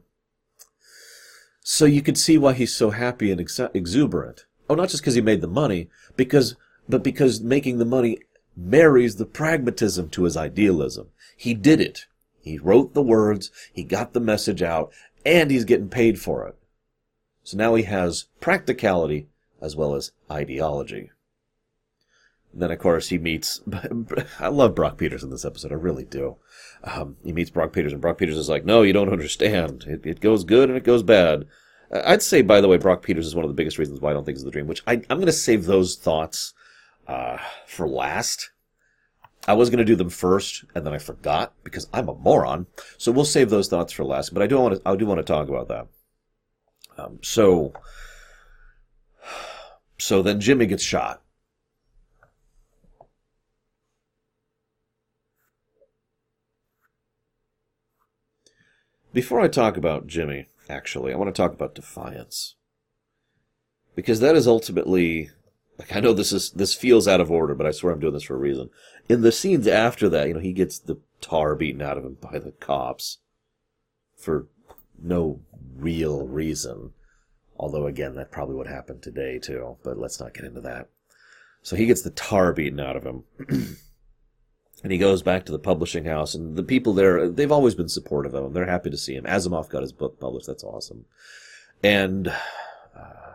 [1.62, 4.45] So you could see why he's so happy and ex- exuberant.
[4.69, 6.55] Oh, not just because he made the money, because
[6.88, 8.19] but because making the money
[8.55, 11.08] marries the pragmatism to his idealism.
[11.36, 12.05] He did it.
[12.41, 14.93] He wrote the words, he got the message out,
[15.25, 16.55] and he's getting paid for it.
[17.43, 19.27] So now he has practicality
[19.62, 21.12] as well as ideology.
[22.53, 23.62] And then, of course, he meets.
[24.39, 25.71] I love Brock Peters in this episode.
[25.71, 26.38] I really do.
[26.85, 29.85] Um, he meets Brock Peters, and Brock Peters is like, "No, you don't understand.
[29.87, 31.45] It, it goes good and it goes bad."
[31.91, 34.13] I'd say, by the way, Brock Peters is one of the biggest reasons why I
[34.13, 34.67] don't think it's the dream.
[34.67, 36.53] Which I, am going to save those thoughts
[37.07, 38.51] uh, for last.
[39.47, 42.65] I was going to do them first, and then I forgot because I'm a moron.
[42.97, 44.33] So we'll save those thoughts for last.
[44.33, 44.81] But I do want to.
[44.89, 45.87] I do want to talk about that.
[46.97, 47.73] Um, so,
[49.99, 51.21] so then Jimmy gets shot
[59.15, 62.56] Before I talk about Jimmy, actually, I want to talk about Defiance.
[63.95, 65.30] Because that is ultimately
[65.80, 68.12] like I know this is this feels out of order, but I swear I'm doing
[68.12, 68.69] this for a reason.
[69.08, 72.17] In the scenes after that, you know, he gets the tar beaten out of him
[72.19, 73.19] by the cops
[74.17, 74.47] for
[75.01, 75.39] no
[75.78, 76.91] real reason.
[77.58, 80.89] Although, again, that probably would happen today, too, but let's not get into that.
[81.62, 83.23] So he gets the tar beaten out of him.
[84.83, 87.89] and he goes back to the publishing house, and the people there, they've always been
[87.89, 88.53] supportive of him.
[88.53, 89.23] They're happy to see him.
[89.23, 90.47] Asimov got his book published.
[90.47, 91.05] That's awesome.
[91.83, 92.27] And
[92.95, 93.33] uh,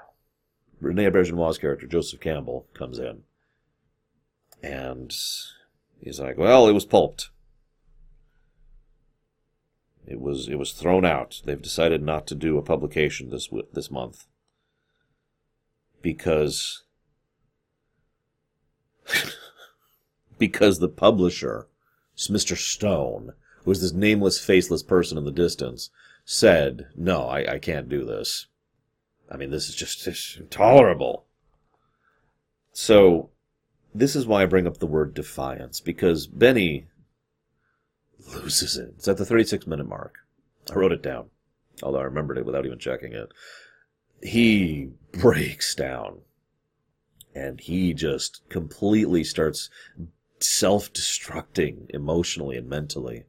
[0.81, 3.23] Rene Auberjonois' character, Joseph Campbell, comes in.
[4.63, 5.15] And
[6.01, 7.31] he's like, well, it was pulped.
[10.07, 11.41] It was it was thrown out.
[11.45, 14.27] They've decided not to do a publication this this month
[16.03, 16.83] because
[20.41, 21.69] because the publisher,
[22.17, 22.57] Mr.
[22.57, 25.91] Stone, who was this nameless, faceless person in the distance,
[26.25, 28.49] said, "No, I, I can't do this.
[29.31, 30.05] I mean, this is just
[30.37, 31.27] intolerable."
[32.73, 33.31] So,
[33.95, 36.87] this is why I bring up the word defiance because Benny
[38.35, 38.95] loses it.
[38.97, 40.19] It's at the 36 minute mark.
[40.71, 41.31] I wrote it down,
[41.83, 43.33] although I remembered it without even checking it.
[44.23, 46.21] He breaks down
[47.35, 49.71] and he just completely starts
[50.43, 53.25] self destructing emotionally and mentally.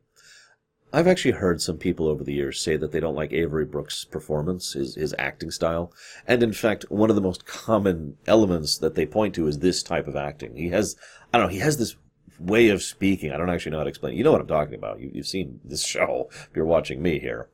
[0.93, 4.03] I've actually heard some people over the years say that they don't like Avery Brooks'
[4.03, 5.93] performance, his, his acting style.
[6.27, 9.83] And in fact, one of the most common elements that they point to is this
[9.83, 10.57] type of acting.
[10.57, 10.97] He has,
[11.33, 11.95] I don't know, he has this
[12.39, 13.31] way of speaking.
[13.31, 14.17] I don't actually know how to explain.
[14.17, 14.99] You know what I'm talking about.
[14.99, 17.49] You, have seen this show if you're watching me here.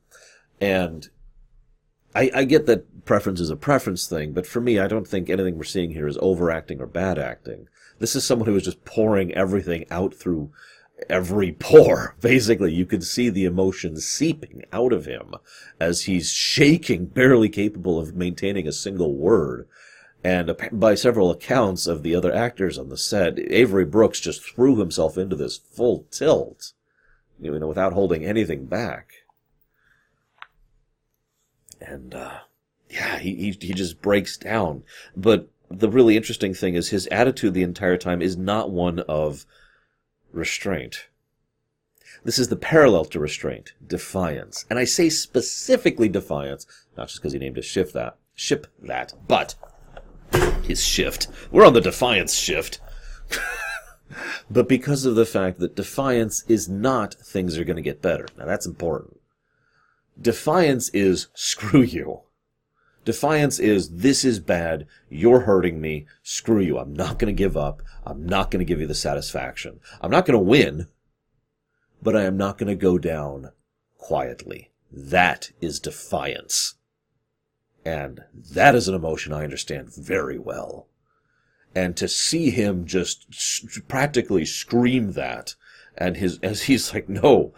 [0.60, 1.08] And
[2.16, 5.30] I, I get that preference is a preference thing, but for me, I don't think
[5.30, 7.68] anything we're seeing here is overacting or bad acting.
[8.00, 10.52] This is someone who is just pouring everything out through
[11.10, 12.16] every pore.
[12.22, 15.36] Basically, you can see the emotion seeping out of him
[15.80, 19.68] as he's shaking, barely capable of maintaining a single word.
[20.24, 24.78] And by several accounts of the other actors on the set, Avery Brooks just threw
[24.78, 26.74] himself into this full tilt,
[27.40, 29.12] you know, without holding anything back.
[31.80, 32.40] And, uh,
[32.90, 34.84] yeah, he, he, he just breaks down.
[35.16, 39.46] But the really interesting thing is his attitude the entire time is not one of
[40.32, 41.08] restraint.
[42.24, 44.66] This is the parallel to restraint, defiance.
[44.70, 46.66] And I say specifically defiance,
[46.98, 49.56] not just because he named his ship that, ship that, but
[50.64, 51.28] his shift.
[51.52, 52.80] We're on the Defiance shift.
[54.50, 58.28] but because of the fact that Defiance is not things are going to get better.
[58.38, 59.20] Now that's important.
[60.20, 62.22] Defiance is screw you.
[63.08, 66.78] Defiance is this is bad, you're hurting me, screw you.
[66.78, 67.82] I'm not going to give up.
[68.06, 69.80] I'm not going to give you the satisfaction.
[70.02, 70.88] I'm not going to win,
[72.04, 73.52] but I am not going to go down
[73.98, 74.72] quietly.
[74.92, 76.76] That is defiance.
[77.86, 80.90] And that is an emotion I understand very well.
[81.74, 85.56] And to see him just practically scream that,
[85.98, 87.54] and his as he's like, no,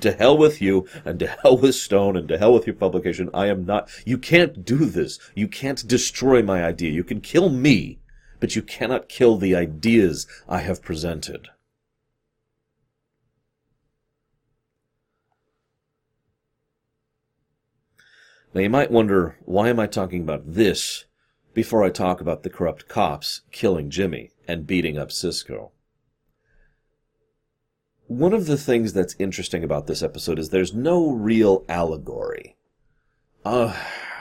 [0.00, 3.30] to hell with you, and to hell with Stone, and to hell with your publication.
[3.32, 3.90] I am not.
[4.04, 5.18] You can't do this.
[5.34, 6.90] You can't destroy my idea.
[6.90, 8.00] You can kill me,
[8.40, 11.48] but you cannot kill the ideas I have presented.
[18.54, 21.06] Now you might wonder, why am I talking about this
[21.54, 25.71] before I talk about the corrupt cops killing Jimmy and beating up Sisko?
[28.12, 32.56] One of the things that's interesting about this episode is there's no real allegory.
[33.42, 33.74] Uh,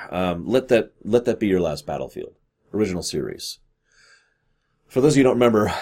[0.09, 2.33] um, let that let that be your last battlefield.
[2.73, 3.59] Original series.
[4.87, 5.73] For those of you who don't remember,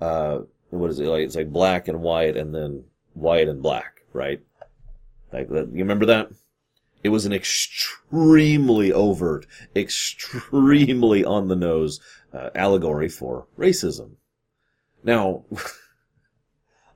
[0.00, 1.22] uh, what is it like?
[1.22, 2.82] It's like black and white, and then
[3.14, 4.40] white and black, right?
[5.32, 6.30] Like you remember that?
[7.04, 9.46] It was an extremely overt,
[9.76, 12.00] extremely on the nose
[12.34, 14.16] uh, allegory for racism.
[15.04, 15.44] Now,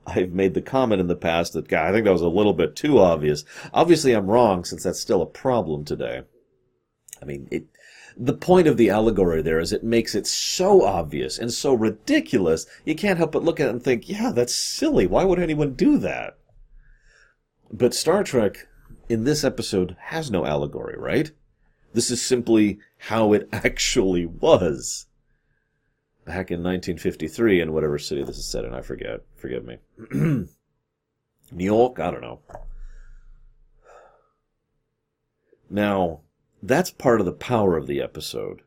[0.07, 2.53] I've made the comment in the past that, God, I think that was a little
[2.53, 3.43] bit too obvious.
[3.73, 6.21] Obviously, I'm wrong since that's still a problem today.
[7.21, 7.65] I mean, it,
[8.15, 12.65] the point of the allegory there is it makes it so obvious and so ridiculous,
[12.85, 15.07] you can't help but look at it and think, yeah, that's silly.
[15.07, 16.37] Why would anyone do that?
[17.71, 18.67] But Star Trek
[19.09, 21.31] in this episode has no allegory, right?
[21.93, 25.06] This is simply how it actually was.
[26.27, 29.21] Back in 1953 in whatever city this is set in, I forget.
[29.37, 29.77] Forgive me.
[30.11, 30.47] New
[31.51, 32.01] York?
[32.01, 32.41] I don't know.
[35.69, 36.19] Now,
[36.61, 38.63] that's part of the power of the episode.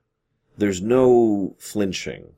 [0.57, 2.33] There's no flinching.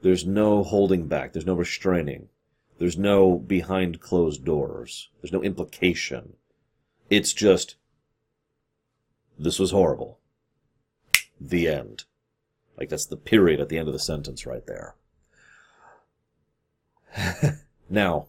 [0.00, 1.34] There's no holding back.
[1.34, 2.28] There's no restraining.
[2.78, 5.10] There's no behind closed doors.
[5.20, 6.36] There's no implication.
[7.10, 7.76] It's just,
[9.38, 10.18] this was horrible.
[11.38, 12.04] The end.
[12.76, 14.94] Like that's the period at the end of the sentence right there.
[17.88, 18.26] now,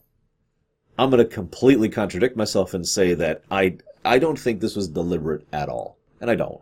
[0.97, 4.87] I'm going to completely contradict myself and say that I I don't think this was
[4.87, 6.61] deliberate at all, and I don't.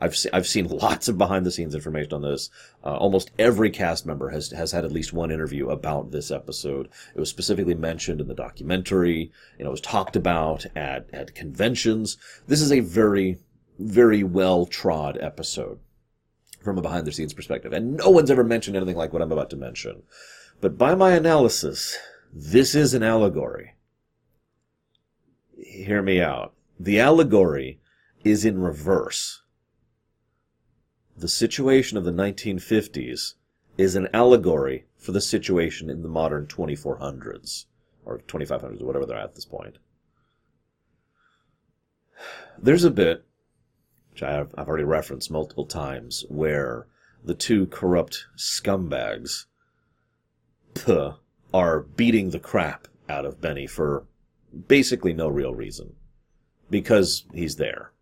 [0.00, 2.50] I've se- I've seen lots of behind the scenes information on this.
[2.84, 6.88] Uh, almost every cast member has has had at least one interview about this episode.
[7.14, 9.32] It was specifically mentioned in the documentary.
[9.58, 12.16] You know, it was talked about at at conventions.
[12.46, 13.38] This is a very
[13.78, 15.78] very well trod episode
[16.68, 19.32] from a behind the scenes perspective, and no one's ever mentioned anything like what I'm
[19.32, 20.02] about to mention.
[20.60, 21.96] But by my analysis,
[22.32, 23.74] this is an allegory.
[25.56, 26.54] Hear me out.
[26.78, 27.80] The allegory
[28.24, 29.42] is in reverse
[31.18, 33.34] the situation of the 1950s
[33.76, 37.66] is an allegory for the situation in the modern 2400s
[38.04, 39.78] or 2500s, or whatever they're at this point.
[42.56, 43.26] There's a bit,
[44.18, 46.88] which I've, I've already referenced multiple times, where
[47.24, 49.46] the two corrupt scumbags
[50.74, 51.12] puh,
[51.54, 54.06] are beating the crap out of Benny for
[54.66, 55.94] basically no real reason.
[56.68, 57.92] Because he's there.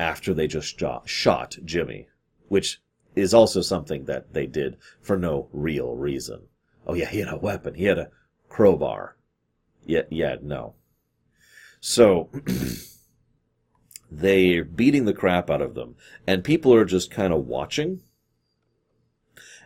[0.00, 2.08] After they just shot Jimmy
[2.48, 2.80] which
[3.14, 6.40] is also something that they did for no real reason.
[6.86, 7.74] Oh yeah, he had a weapon.
[7.74, 8.10] He had a
[8.48, 9.16] crowbar.
[9.84, 10.76] Yeah, yeah, no.
[11.80, 12.30] So
[14.10, 15.94] they're beating the crap out of them,
[16.26, 18.02] and people are just kind of watching.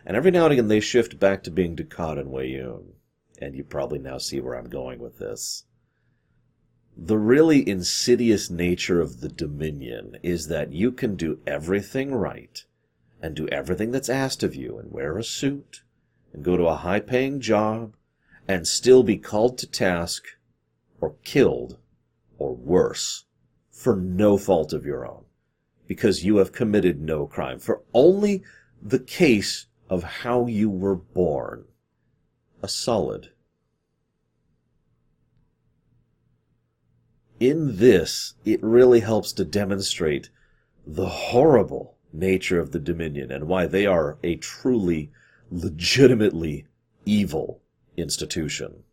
[0.05, 2.93] And every now and again, they shift back to being Dukat and Weyoun.
[3.39, 5.63] And you probably now see where I'm going with this.
[6.95, 12.63] The really insidious nature of the Dominion is that you can do everything right
[13.21, 15.81] and do everything that's asked of you and wear a suit
[16.33, 17.95] and go to a high paying job
[18.47, 20.25] and still be called to task
[20.99, 21.79] or killed
[22.37, 23.25] or worse
[23.83, 25.23] for no fault of your own
[25.87, 28.41] because you have committed no crime for only
[28.81, 31.65] the case of how you were born
[32.61, 33.29] a solid
[37.39, 40.29] in this it really helps to demonstrate
[40.85, 45.11] the horrible nature of the Dominion and why they are a truly,
[45.49, 46.67] legitimately
[47.05, 47.61] evil
[47.97, 48.83] institution.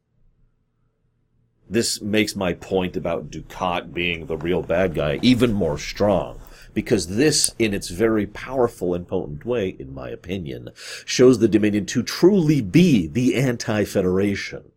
[1.71, 6.41] This makes my point about Dukat being the real bad guy even more strong,
[6.75, 10.71] because this, in its very powerful and potent way, in my opinion,
[11.05, 14.73] shows the Dominion to truly be the anti-Federation.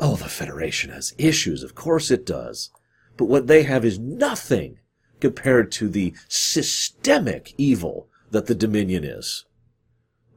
[0.00, 2.70] Oh, the Federation has issues, of course it does.
[3.16, 4.80] But what they have is nothing
[5.20, 9.44] compared to the systemic evil that the Dominion is.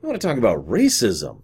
[0.03, 1.41] I want to talk about racism.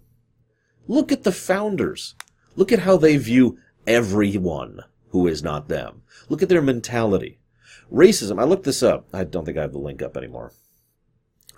[0.86, 2.14] Look at the founders.
[2.54, 4.80] Look at how they view everyone
[5.10, 6.02] who is not them.
[6.28, 7.38] Look at their mentality.
[7.92, 9.08] Racism, I looked this up.
[9.12, 10.52] I don't think I have the link up anymore.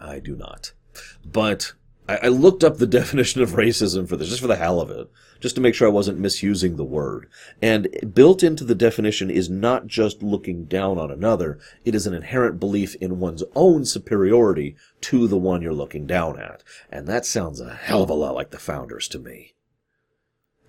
[0.01, 0.73] I do not.
[1.25, 1.73] But
[2.09, 4.91] I, I looked up the definition of racism for this, just for the hell of
[4.91, 5.09] it,
[5.41, 7.29] just to make sure I wasn't misusing the word.
[7.63, 12.15] And built into the definition is not just looking down on another, it is an
[12.15, 16.63] inherent belief in one's own superiority to the one you're looking down at.
[16.91, 19.55] And that sounds a hell of a lot like the founders to me.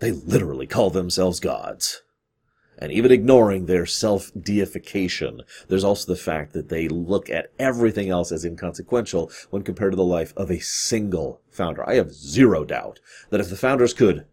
[0.06, 2.04] They literally call themselves gods
[2.78, 8.12] and even ignoring their self deification, there's also the fact that they look at everything
[8.12, 11.90] else as inconsequential when compared to the life of a single founder.
[11.90, 13.00] I have zero doubt
[13.32, 14.28] that if the founders could,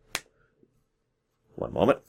[1.54, 2.00] one moment,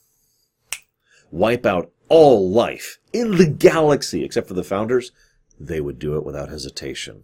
[1.32, 5.14] wipe out all life in the galaxy except for the founders,
[5.57, 7.24] they would do it without hesitation.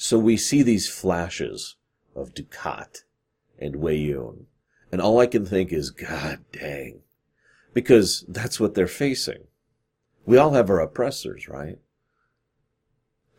[0.00, 1.74] So we see these flashes
[2.14, 3.02] of Dukat
[3.58, 4.44] and Weyoun.
[4.92, 7.00] And all I can think is, God dang.
[7.74, 9.48] Because that's what they're facing.
[10.24, 11.80] We all have our oppressors, right?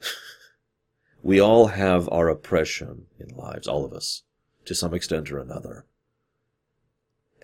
[1.24, 4.24] we all have our oppression in lives, all of us,
[4.66, 5.86] to some extent or another.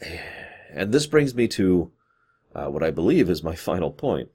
[0.71, 1.93] And this brings me to
[2.53, 4.27] uh, what I believe is my final point.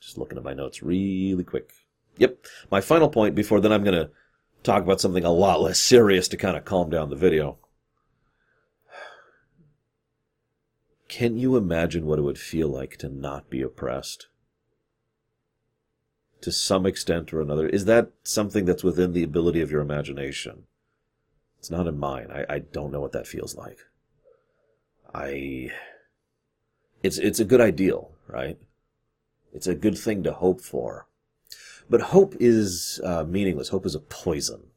[0.00, 1.72] Just looking at my notes really quick.
[2.18, 4.10] Yep, my final point before then I'm going to
[4.62, 7.58] talk about something a lot less serious to kind of calm down the video.
[11.08, 14.28] Can you imagine what it would feel like to not be oppressed?
[16.40, 17.68] To some extent or another.
[17.68, 20.64] Is that something that's within the ability of your imagination?
[21.58, 22.28] It's not in mine.
[22.32, 23.78] I, I don't know what that feels like.
[25.14, 25.70] I.
[27.02, 28.58] It's, it's a good ideal, right?
[29.52, 31.06] It's a good thing to hope for.
[31.92, 33.68] But hope is uh, meaningless.
[33.68, 34.68] Hope is a poison.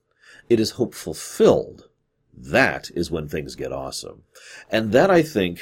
[0.50, 1.88] It is hope fulfilled.
[2.38, 4.24] That is when things get awesome.
[4.70, 5.62] And that, I think,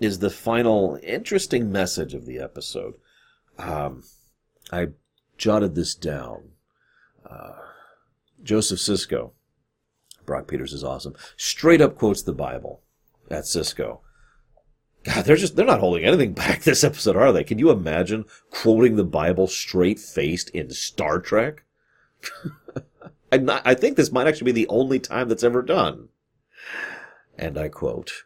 [0.00, 2.94] is the final interesting message of the episode.
[3.58, 4.04] Um,
[4.72, 4.88] I
[5.36, 6.52] jotted this down.
[7.28, 7.52] Uh,
[8.42, 9.32] Joseph Sisko,
[10.24, 12.80] Brock Peters is awesome, straight up quotes the Bible
[13.30, 13.98] at Sisko.
[15.04, 17.44] God, they're just, they're not holding anything back this episode, are they?
[17.44, 21.62] Can you imagine quoting the Bible straight faced in Star Trek?
[23.32, 26.08] not, I think this might actually be the only time that's ever done.
[27.36, 28.24] And I quote,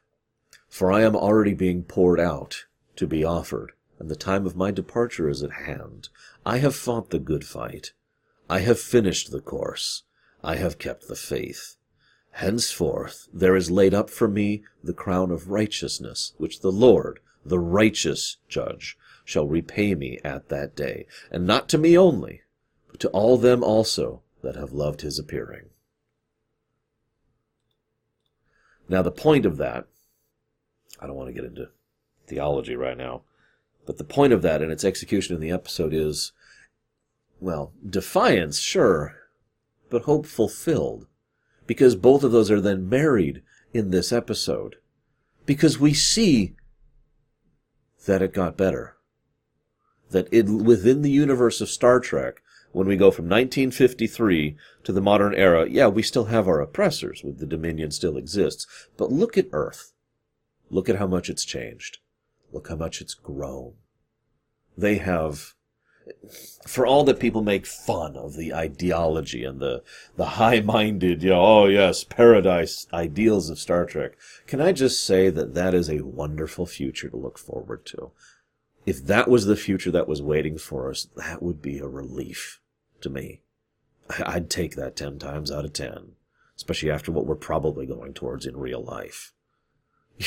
[0.69, 2.67] For I am already being poured out
[2.97, 6.11] to be offered, and the time of my departure is at hand.
[6.47, 7.93] I have fought the good fight.
[8.49, 10.05] I have finished the course.
[10.45, 11.77] I have kept the faith.
[12.39, 17.59] Henceforth there is laid up for me the crown of righteousness, which the Lord, the
[17.59, 22.43] righteous judge, shall repay me at that day, and not to me only,
[22.87, 25.71] but to all them also that have loved his appearing.
[28.89, 29.89] Now, the point of that,
[31.01, 31.71] I don't want to get into
[32.29, 33.23] theology right now,
[33.85, 36.31] but the point of that and its execution in the episode is,
[37.41, 39.17] well, defiance, sure,
[39.91, 41.09] but hope fulfilled.
[41.69, 43.43] Because both of those are then married
[43.73, 44.77] in this episode.
[45.47, 46.57] Because we see
[48.07, 48.97] that it got better.
[50.11, 52.43] That it, within the universe of Star Trek,
[52.73, 57.23] when we go from 1953 to the modern era, yeah, we still have our oppressors,
[57.23, 58.67] with the Dominion still exists.
[58.97, 59.93] But look at Earth.
[60.71, 61.99] Look at how much it's changed.
[62.51, 63.75] Look how much it's grown.
[64.77, 65.55] They have,
[66.67, 69.83] for all that people make fun of the ideology and the,
[70.17, 75.31] the high-minded, you know, oh yes, paradise ideals of Star Trek, can I just say
[75.31, 78.13] that that is a wonderful future to look forward to?
[78.89, 82.59] if that was the future that was waiting for us, that would be a relief
[83.03, 83.43] to me.
[84.25, 86.13] I'd take that 10 times out of 10,
[86.57, 89.35] especially after what we're probably going towards in real life.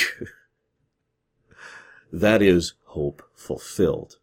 [2.14, 4.18] that is hope fulfilled.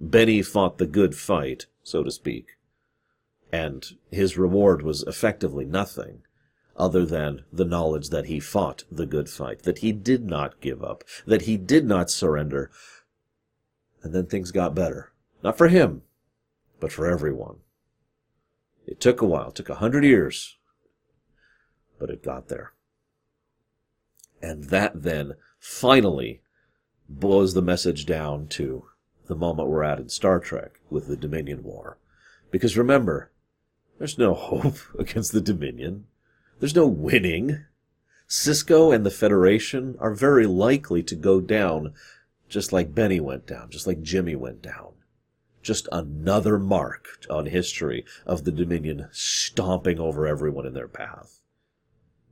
[0.00, 2.56] Benny fought the good fight, so to speak,
[3.52, 6.22] and his reward was effectively nothing
[6.76, 10.84] other than the knowledge that he fought the good fight, that he did not give
[10.84, 12.70] up, that he did not surrender,
[14.02, 15.12] and then things got better.
[15.42, 16.02] Not for him,
[16.80, 17.58] but for everyone.
[18.86, 20.58] It took a while, took a hundred years,
[21.98, 22.72] but it got there.
[24.42, 26.42] And that then finally
[27.08, 28.86] blows the message down to
[29.26, 31.98] the moment we're at in Star Trek with the Dominion War.
[32.50, 33.30] Because remember,
[33.98, 36.06] there's no hope against the Dominion.
[36.60, 37.64] There's no winning.
[38.28, 41.94] Sisko and the Federation are very likely to go down
[42.48, 44.92] just like Benny went down, just like Jimmy went down.
[45.62, 51.40] Just another mark on history of the Dominion stomping over everyone in their path.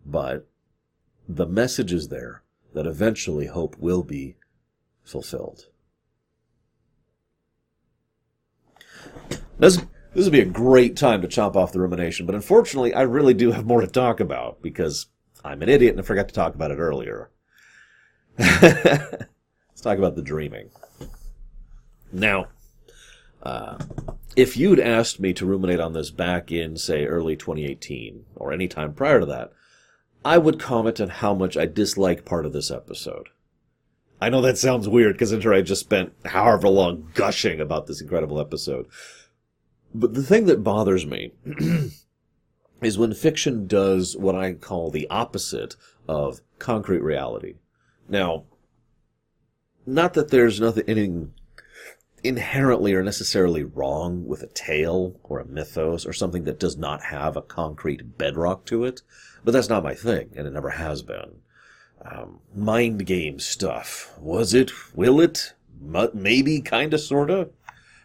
[0.07, 0.47] But
[1.28, 2.42] the message is there
[2.74, 4.36] that eventually hope will be
[5.03, 5.66] fulfilled.
[9.59, 9.77] This,
[10.15, 13.35] this would be a great time to chop off the rumination, but unfortunately, I really
[13.35, 15.07] do have more to talk about because
[15.45, 17.31] I'm an idiot and I forgot to talk about it earlier.
[18.39, 20.71] Let's talk about the dreaming.
[22.13, 22.47] Now,
[23.43, 23.79] uh,
[24.37, 28.69] if you'd asked me to ruminate on this back in, say, early 2018, or any
[28.69, 29.53] time prior to that,
[30.25, 33.29] I would comment on how much I dislike part of this episode.
[34.21, 38.41] I know that sounds weird, because I just spent however long gushing about this incredible
[38.41, 38.87] episode.
[39.95, 41.33] But the thing that bothers me
[42.83, 45.77] is when fiction does what I call the opposite
[46.09, 47.55] of concrete reality.
[48.09, 48.45] Now,
[49.87, 51.33] not that there's nothing anything
[52.23, 57.03] inherently or necessarily wrong with a tale or a mythos or something that does not
[57.05, 59.03] have a concrete bedrock to it,
[59.45, 61.43] but that's not my thing, and it never has been.
[62.05, 64.13] Um, mind game stuff.
[64.19, 64.71] Was it?
[64.95, 65.55] Will it?
[65.81, 67.49] Maybe, kinda, sorta?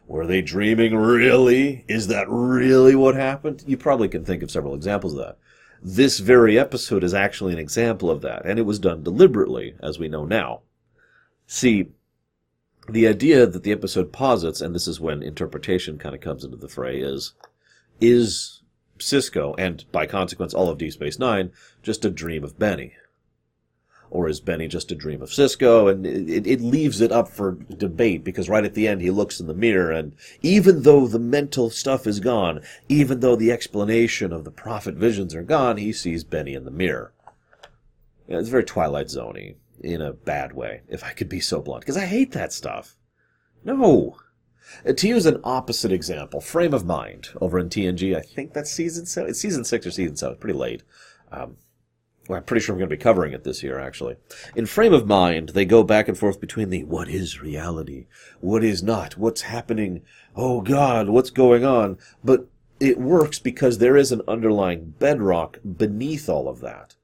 [0.08, 1.86] Were they dreaming really?
[1.88, 3.64] Is that really what happened?
[3.68, 5.38] You probably can think of several examples of that.
[5.82, 10.00] This very episode is actually an example of that, and it was done deliberately, as
[10.00, 10.62] we know now.
[11.45, 11.89] See,
[12.89, 16.58] the idea that the episode posits, and this is when interpretation kind of comes into
[16.58, 17.34] the fray, is
[18.02, 18.62] is
[18.97, 21.52] Sisko, and by consequence all of Deep Space Nine,
[21.84, 22.93] just a dream of Benny?
[24.12, 25.91] Or is Benny just a dream of Sisko?
[25.91, 29.39] And it, it leaves it up for debate because right at the end he looks
[29.39, 34.34] in the mirror and even though the mental stuff is gone, even though the explanation
[34.34, 37.14] of the prophet visions are gone, he sees Benny in the mirror.
[38.28, 41.82] Yeah, it's very Twilight Zoney in a bad way, if I could be so blunt,
[41.82, 42.95] because I hate that stuff.
[43.64, 44.18] No.
[44.86, 48.72] Uh, to use an opposite example, Frame of Mind over in TNG, I think that's
[48.72, 49.30] season seven.
[49.32, 50.34] It's season six or season seven.
[50.34, 50.84] It's pretty late.
[51.32, 51.57] Um,
[52.30, 54.15] well, I'm pretty sure I'm going to be covering it this year, actually.
[54.55, 58.05] In Frame of Mind, they go back and forth between the what is reality,
[58.39, 60.03] what is not, what's happening,
[60.36, 61.97] oh God, what's going on.
[62.23, 62.45] But
[62.80, 66.95] it works because there is an underlying bedrock beneath all of that.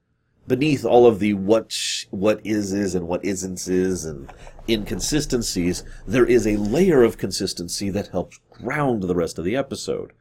[0.48, 4.32] Beneath all of the what sh- what is is and what isn't is and
[4.70, 10.14] inconsistencies, there is a layer of consistency that helps ground the rest of the episode.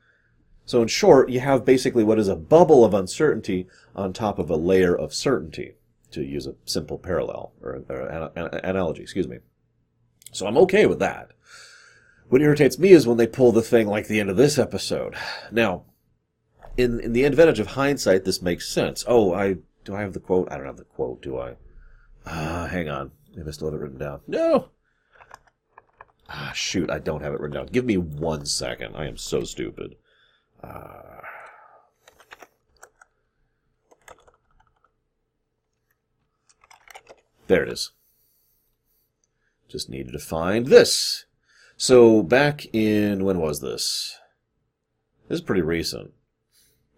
[0.67, 4.51] So in short, you have basically what is a bubble of uncertainty on top of
[4.51, 5.75] a layer of certainty,
[6.13, 9.39] to use a simple parallel or, or an, an analogy, excuse me.
[10.33, 11.33] So I'm okay with that.
[12.29, 15.15] What irritates me is when they pull the thing like the end of this episode.
[15.53, 15.85] Now,
[16.77, 19.05] in in the advantage of hindsight, this makes sense.
[19.07, 20.51] Oh, I do I have the quote?
[20.51, 21.55] I don't have the quote, do I?
[22.27, 23.11] Ah, uh, hang on.
[23.37, 24.21] I still have it written down.
[24.27, 24.71] No.
[26.29, 27.67] Ah, shoot, I don't have it written down.
[27.67, 28.97] Give me one second.
[28.97, 29.97] I am so stupid.
[30.65, 31.21] Uh,
[37.47, 37.93] there it is.
[39.69, 41.27] Just needed to find this.
[41.77, 44.19] So back in when was this?
[45.29, 46.13] This is pretty recent.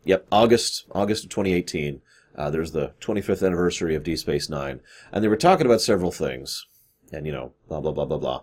[0.05, 2.03] Yep, August August of 2018.
[2.37, 6.13] Uh, there's the 25th anniversary of Deep Space Nine, and they were talking about several
[6.13, 6.67] things,
[7.11, 8.43] and you know, blah blah blah blah blah.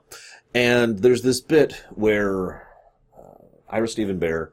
[0.53, 2.67] And there's this bit where
[3.17, 4.49] uh, Ira Steven Behr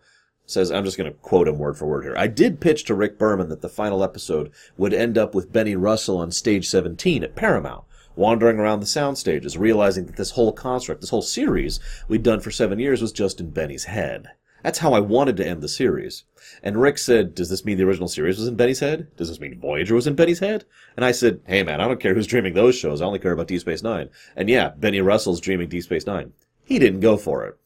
[0.51, 2.15] says, I'm just going to quote him word for word here.
[2.17, 5.77] I did pitch to Rick Berman that the final episode would end up with Benny
[5.77, 7.85] Russell on stage 17 at Paramount,
[8.17, 12.41] wandering around the sound stages, realizing that this whole construct, this whole series we'd done
[12.41, 14.29] for seven years was just in Benny's head.
[14.63, 16.25] That's how I wanted to end the series.
[16.63, 19.09] And Rick said, Does this mean the original series was in Benny's head?
[19.17, 20.65] Does this mean Voyager was in Benny's head?
[20.97, 23.01] And I said, Hey man, I don't care who's dreaming those shows.
[23.01, 24.11] I only care about Deep Space Nine.
[24.37, 26.33] And yeah, Benny Russell's dreaming Deep Space Nine.
[26.63, 27.57] He didn't go for it.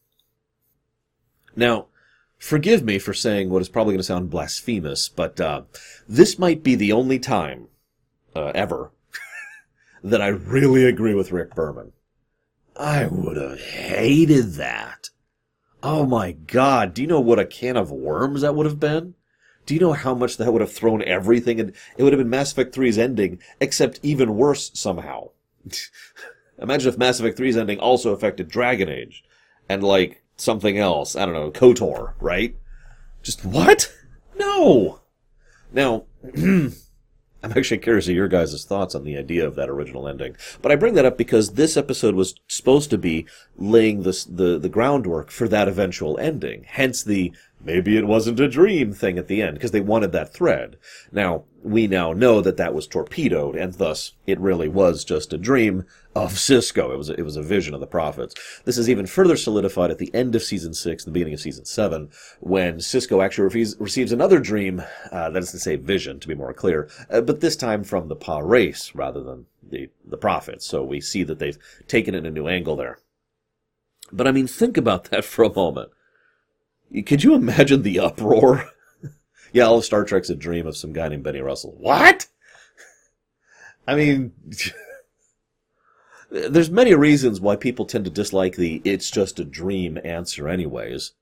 [1.56, 1.86] Now,
[2.44, 5.62] forgive me for saying what is probably going to sound blasphemous, but uh,
[6.06, 7.68] this might be the only time
[8.36, 8.92] uh, ever
[10.04, 11.92] that I really agree with Rick Berman.
[12.76, 15.08] I would have hated that.
[15.82, 19.14] Oh my god, do you know what a can of worms that would have been?
[19.64, 22.28] Do you know how much that would have thrown everything and it would have been
[22.28, 25.30] Mass Effect 3's ending, except even worse somehow.
[26.58, 29.24] Imagine if Mass Effect 3's ending also affected Dragon Age.
[29.66, 31.16] And like something else.
[31.16, 32.56] I don't know, KOTOR, right?
[33.22, 33.92] Just what?
[34.36, 35.00] No!
[35.72, 36.04] Now,
[37.44, 40.36] I'm actually curious of your guys' thoughts on the idea of that original ending.
[40.62, 43.26] But I bring that up because this episode was supposed to be
[43.56, 46.64] laying the, the, the groundwork for that eventual ending.
[46.66, 47.32] Hence the
[47.64, 50.76] maybe it wasn't a dream thing at the end, because they wanted that thread.
[51.10, 55.38] Now, we now know that that was torpedoed, and thus it really was just a
[55.38, 55.84] dream
[56.14, 56.92] of Sisko.
[56.92, 58.34] It was a, it was a vision of the prophets.
[58.64, 61.64] This is even further solidified at the end of season six, the beginning of season
[61.64, 62.10] seven,
[62.40, 64.82] when Sisko actually receives, receives another dream.
[65.10, 68.08] Uh, that is to say, vision, to be more clear, uh, but this time from
[68.08, 70.66] the Pah-wraith rather than the the prophets.
[70.66, 71.58] So we see that they've
[71.88, 72.98] taken it a new angle there.
[74.12, 75.90] But I mean, think about that for a moment.
[77.02, 78.70] Could you imagine the uproar?
[79.52, 81.74] yeah, all of Star Trek's a dream of some guy named Benny Russell.
[81.78, 82.28] What?
[83.86, 84.32] I mean,
[86.30, 91.12] there's many reasons why people tend to dislike the it's just a dream answer anyways.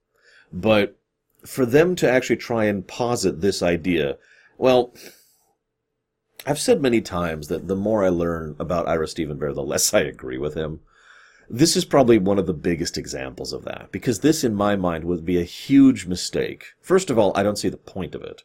[0.53, 0.99] But
[1.45, 4.17] for them to actually try and posit this idea,
[4.59, 4.95] well,
[6.47, 9.95] I've said many times that the more I learn about Ira Steven Behr, the less
[9.95, 10.81] I agree with him.
[11.49, 15.05] This is probably one of the biggest examples of that, because this, in my mind,
[15.05, 16.67] would be a huge mistake.
[16.81, 18.45] First of all, I don't see the point of it.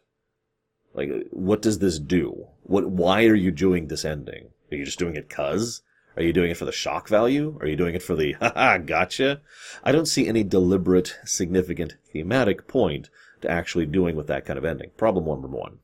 [0.94, 2.48] Like, what does this do?
[2.62, 4.50] What, why are you doing this ending?
[4.70, 5.82] Are you just doing it cuz?
[6.16, 7.56] Are you doing it for the shock value?
[7.60, 9.40] Are you doing it for the, haha, gotcha?
[9.84, 13.08] I don't see any deliberate, significant, thematic point
[13.42, 14.90] to actually doing with that kind of ending.
[14.96, 15.78] Problem number one.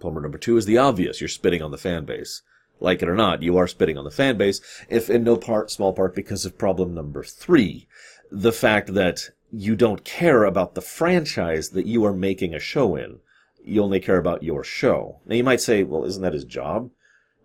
[0.00, 1.20] Problem number two is the obvious.
[1.20, 2.42] You're spitting on the fan base
[2.80, 5.70] like it or not, you are spitting on the fan base, if in no part,
[5.70, 7.86] small part, because of problem number three.
[8.30, 12.96] The fact that you don't care about the franchise that you are making a show
[12.96, 13.20] in.
[13.64, 15.20] You only care about your show.
[15.26, 16.90] Now you might say, well, isn't that his job?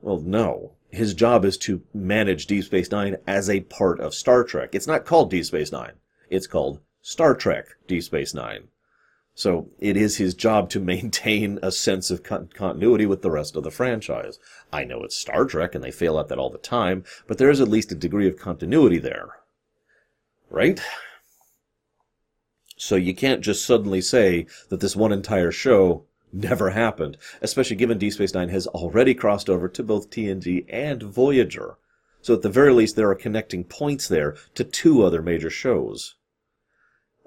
[0.02, 0.74] Well, no.
[0.90, 4.72] His job is to manage Deep Space Nine as a part of Star Trek.
[4.74, 5.94] It's not called Deep Space Nine.
[6.30, 8.68] It's called Star Trek Deep Space Nine.
[9.34, 13.56] So it is his job to maintain a sense of con- continuity with the rest
[13.56, 14.40] of the franchise.
[14.72, 17.50] I know it's Star Trek and they fail at that all the time, but there
[17.50, 19.30] is at least a degree of continuity there.
[20.50, 20.82] Right?
[22.76, 27.98] So you can't just suddenly say that this one entire show never happened, especially given
[27.98, 31.78] Deep Space Nine has already crossed over to both TNG and Voyager.
[32.22, 36.16] So at the very least, there are connecting points there to two other major shows.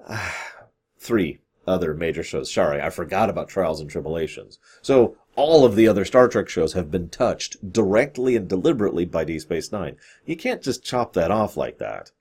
[0.99, 2.53] Three other major shows.
[2.53, 4.59] Sorry, I forgot about Trials and Tribulations.
[4.81, 9.23] So all of the other Star Trek shows have been touched directly and deliberately by
[9.23, 9.97] Deep Space Nine.
[10.25, 12.11] You can't just chop that off like that.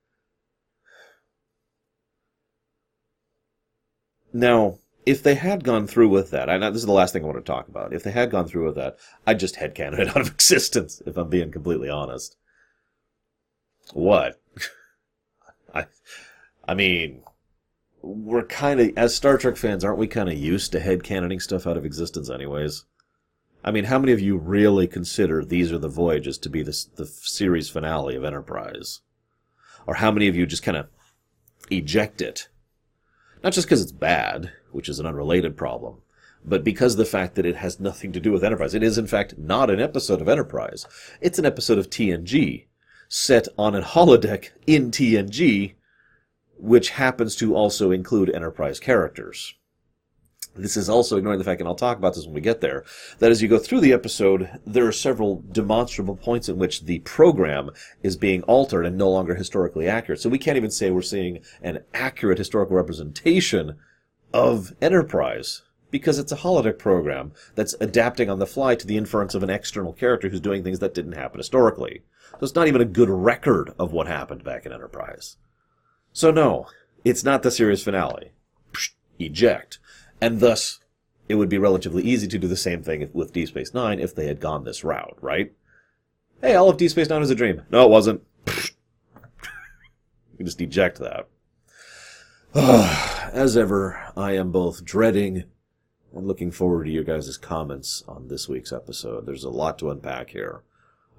[4.33, 7.23] Now, if they had gone through with that, I know this is the last thing
[7.23, 7.93] I want to talk about.
[7.93, 11.17] If they had gone through with that, I'd just headcanon it out of existence, if
[11.17, 12.37] I'm being completely honest.
[13.93, 14.41] What?
[15.75, 15.87] I,
[16.67, 17.23] I mean,
[18.05, 21.41] we're kind of, as Star Trek fans, aren't we kind of used to head headcanoning
[21.41, 22.85] stuff out of existence anyways?
[23.65, 26.87] I mean, how many of you really consider These Are the Voyages to be the,
[26.97, 29.01] the series finale of Enterprise?
[29.87, 30.89] Or how many of you just kind of
[31.71, 32.49] eject it?
[33.43, 36.03] Not just because it's bad, which is an unrelated problem,
[36.45, 38.75] but because the fact that it has nothing to do with Enterprise.
[38.75, 40.87] It is, in fact, not an episode of Enterprise.
[41.23, 42.67] It's an episode of TNG,
[43.09, 45.75] set on a holodeck in TNG,
[46.59, 49.55] which happens to also include Enterprise characters.
[50.57, 52.85] This is also ignoring the fact, and I'll talk about this when we get there,
[53.19, 57.01] that as you go through the episode, there are several demonstrable points in which the
[57.01, 57.71] program
[58.05, 60.21] is being altered and no longer historically accurate.
[60.21, 63.77] So we can't even say we're seeing an accurate historical representation
[64.33, 69.35] of Enterprise because it's a holodeck program that's adapting on the fly to the inference
[69.35, 72.03] of an external character who's doing things that didn't happen historically.
[72.33, 75.37] So it's not even a good record of what happened back in Enterprise.
[76.15, 76.69] So no,
[77.05, 78.31] it's not the series finale.
[79.19, 79.81] Eject.
[80.21, 80.79] And thus,
[81.29, 84.15] it would be relatively easy to do the same thing with Deep Space Nine if
[84.15, 85.53] they had gone this route, right?
[86.41, 87.63] Hey, all of Deep Space Nine was a dream.
[87.69, 88.23] No, it wasn't.
[90.39, 91.27] you just eject that.
[93.35, 95.43] As ever, I am both dreading
[96.15, 99.27] and looking forward to your guys' comments on this week's episode.
[99.27, 100.63] There's a lot to unpack here.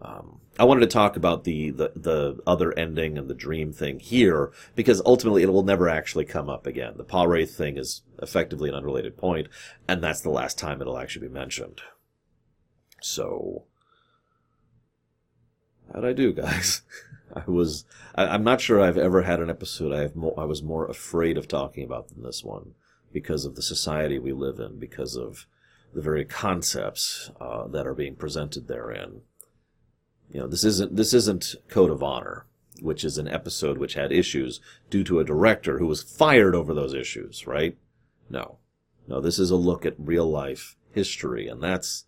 [0.02, 4.00] Um, I wanted to talk about the, the, the other ending and the dream thing
[4.00, 6.94] here because ultimately it will never actually come up again.
[6.98, 9.48] The Pah-wraith thing is effectively an unrelated point,
[9.88, 11.82] and that's the last time it'll actually be mentioned.
[13.02, 13.66] So,
[15.94, 16.82] how'd I do, guys?
[17.36, 20.46] I was I, am not sure I've ever had an episode I have more, I
[20.46, 22.76] was more afraid of talking about than this one
[23.12, 25.48] because of the society we live in, because of
[25.94, 29.22] the very concepts uh, that are being presented therein.
[30.30, 32.46] You know, this isn't this isn't Code of Honor,
[32.82, 34.60] which is an episode which had issues
[34.90, 37.78] due to a director who was fired over those issues, right?
[38.30, 38.58] No.
[39.08, 42.06] No, this is a look at real life history, and that's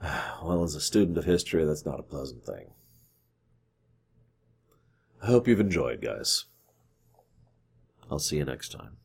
[0.42, 2.70] well, as a student of history, that's not a pleasant thing.
[5.22, 6.44] I hope you've enjoyed, guys.
[8.10, 8.98] I'll see you next time.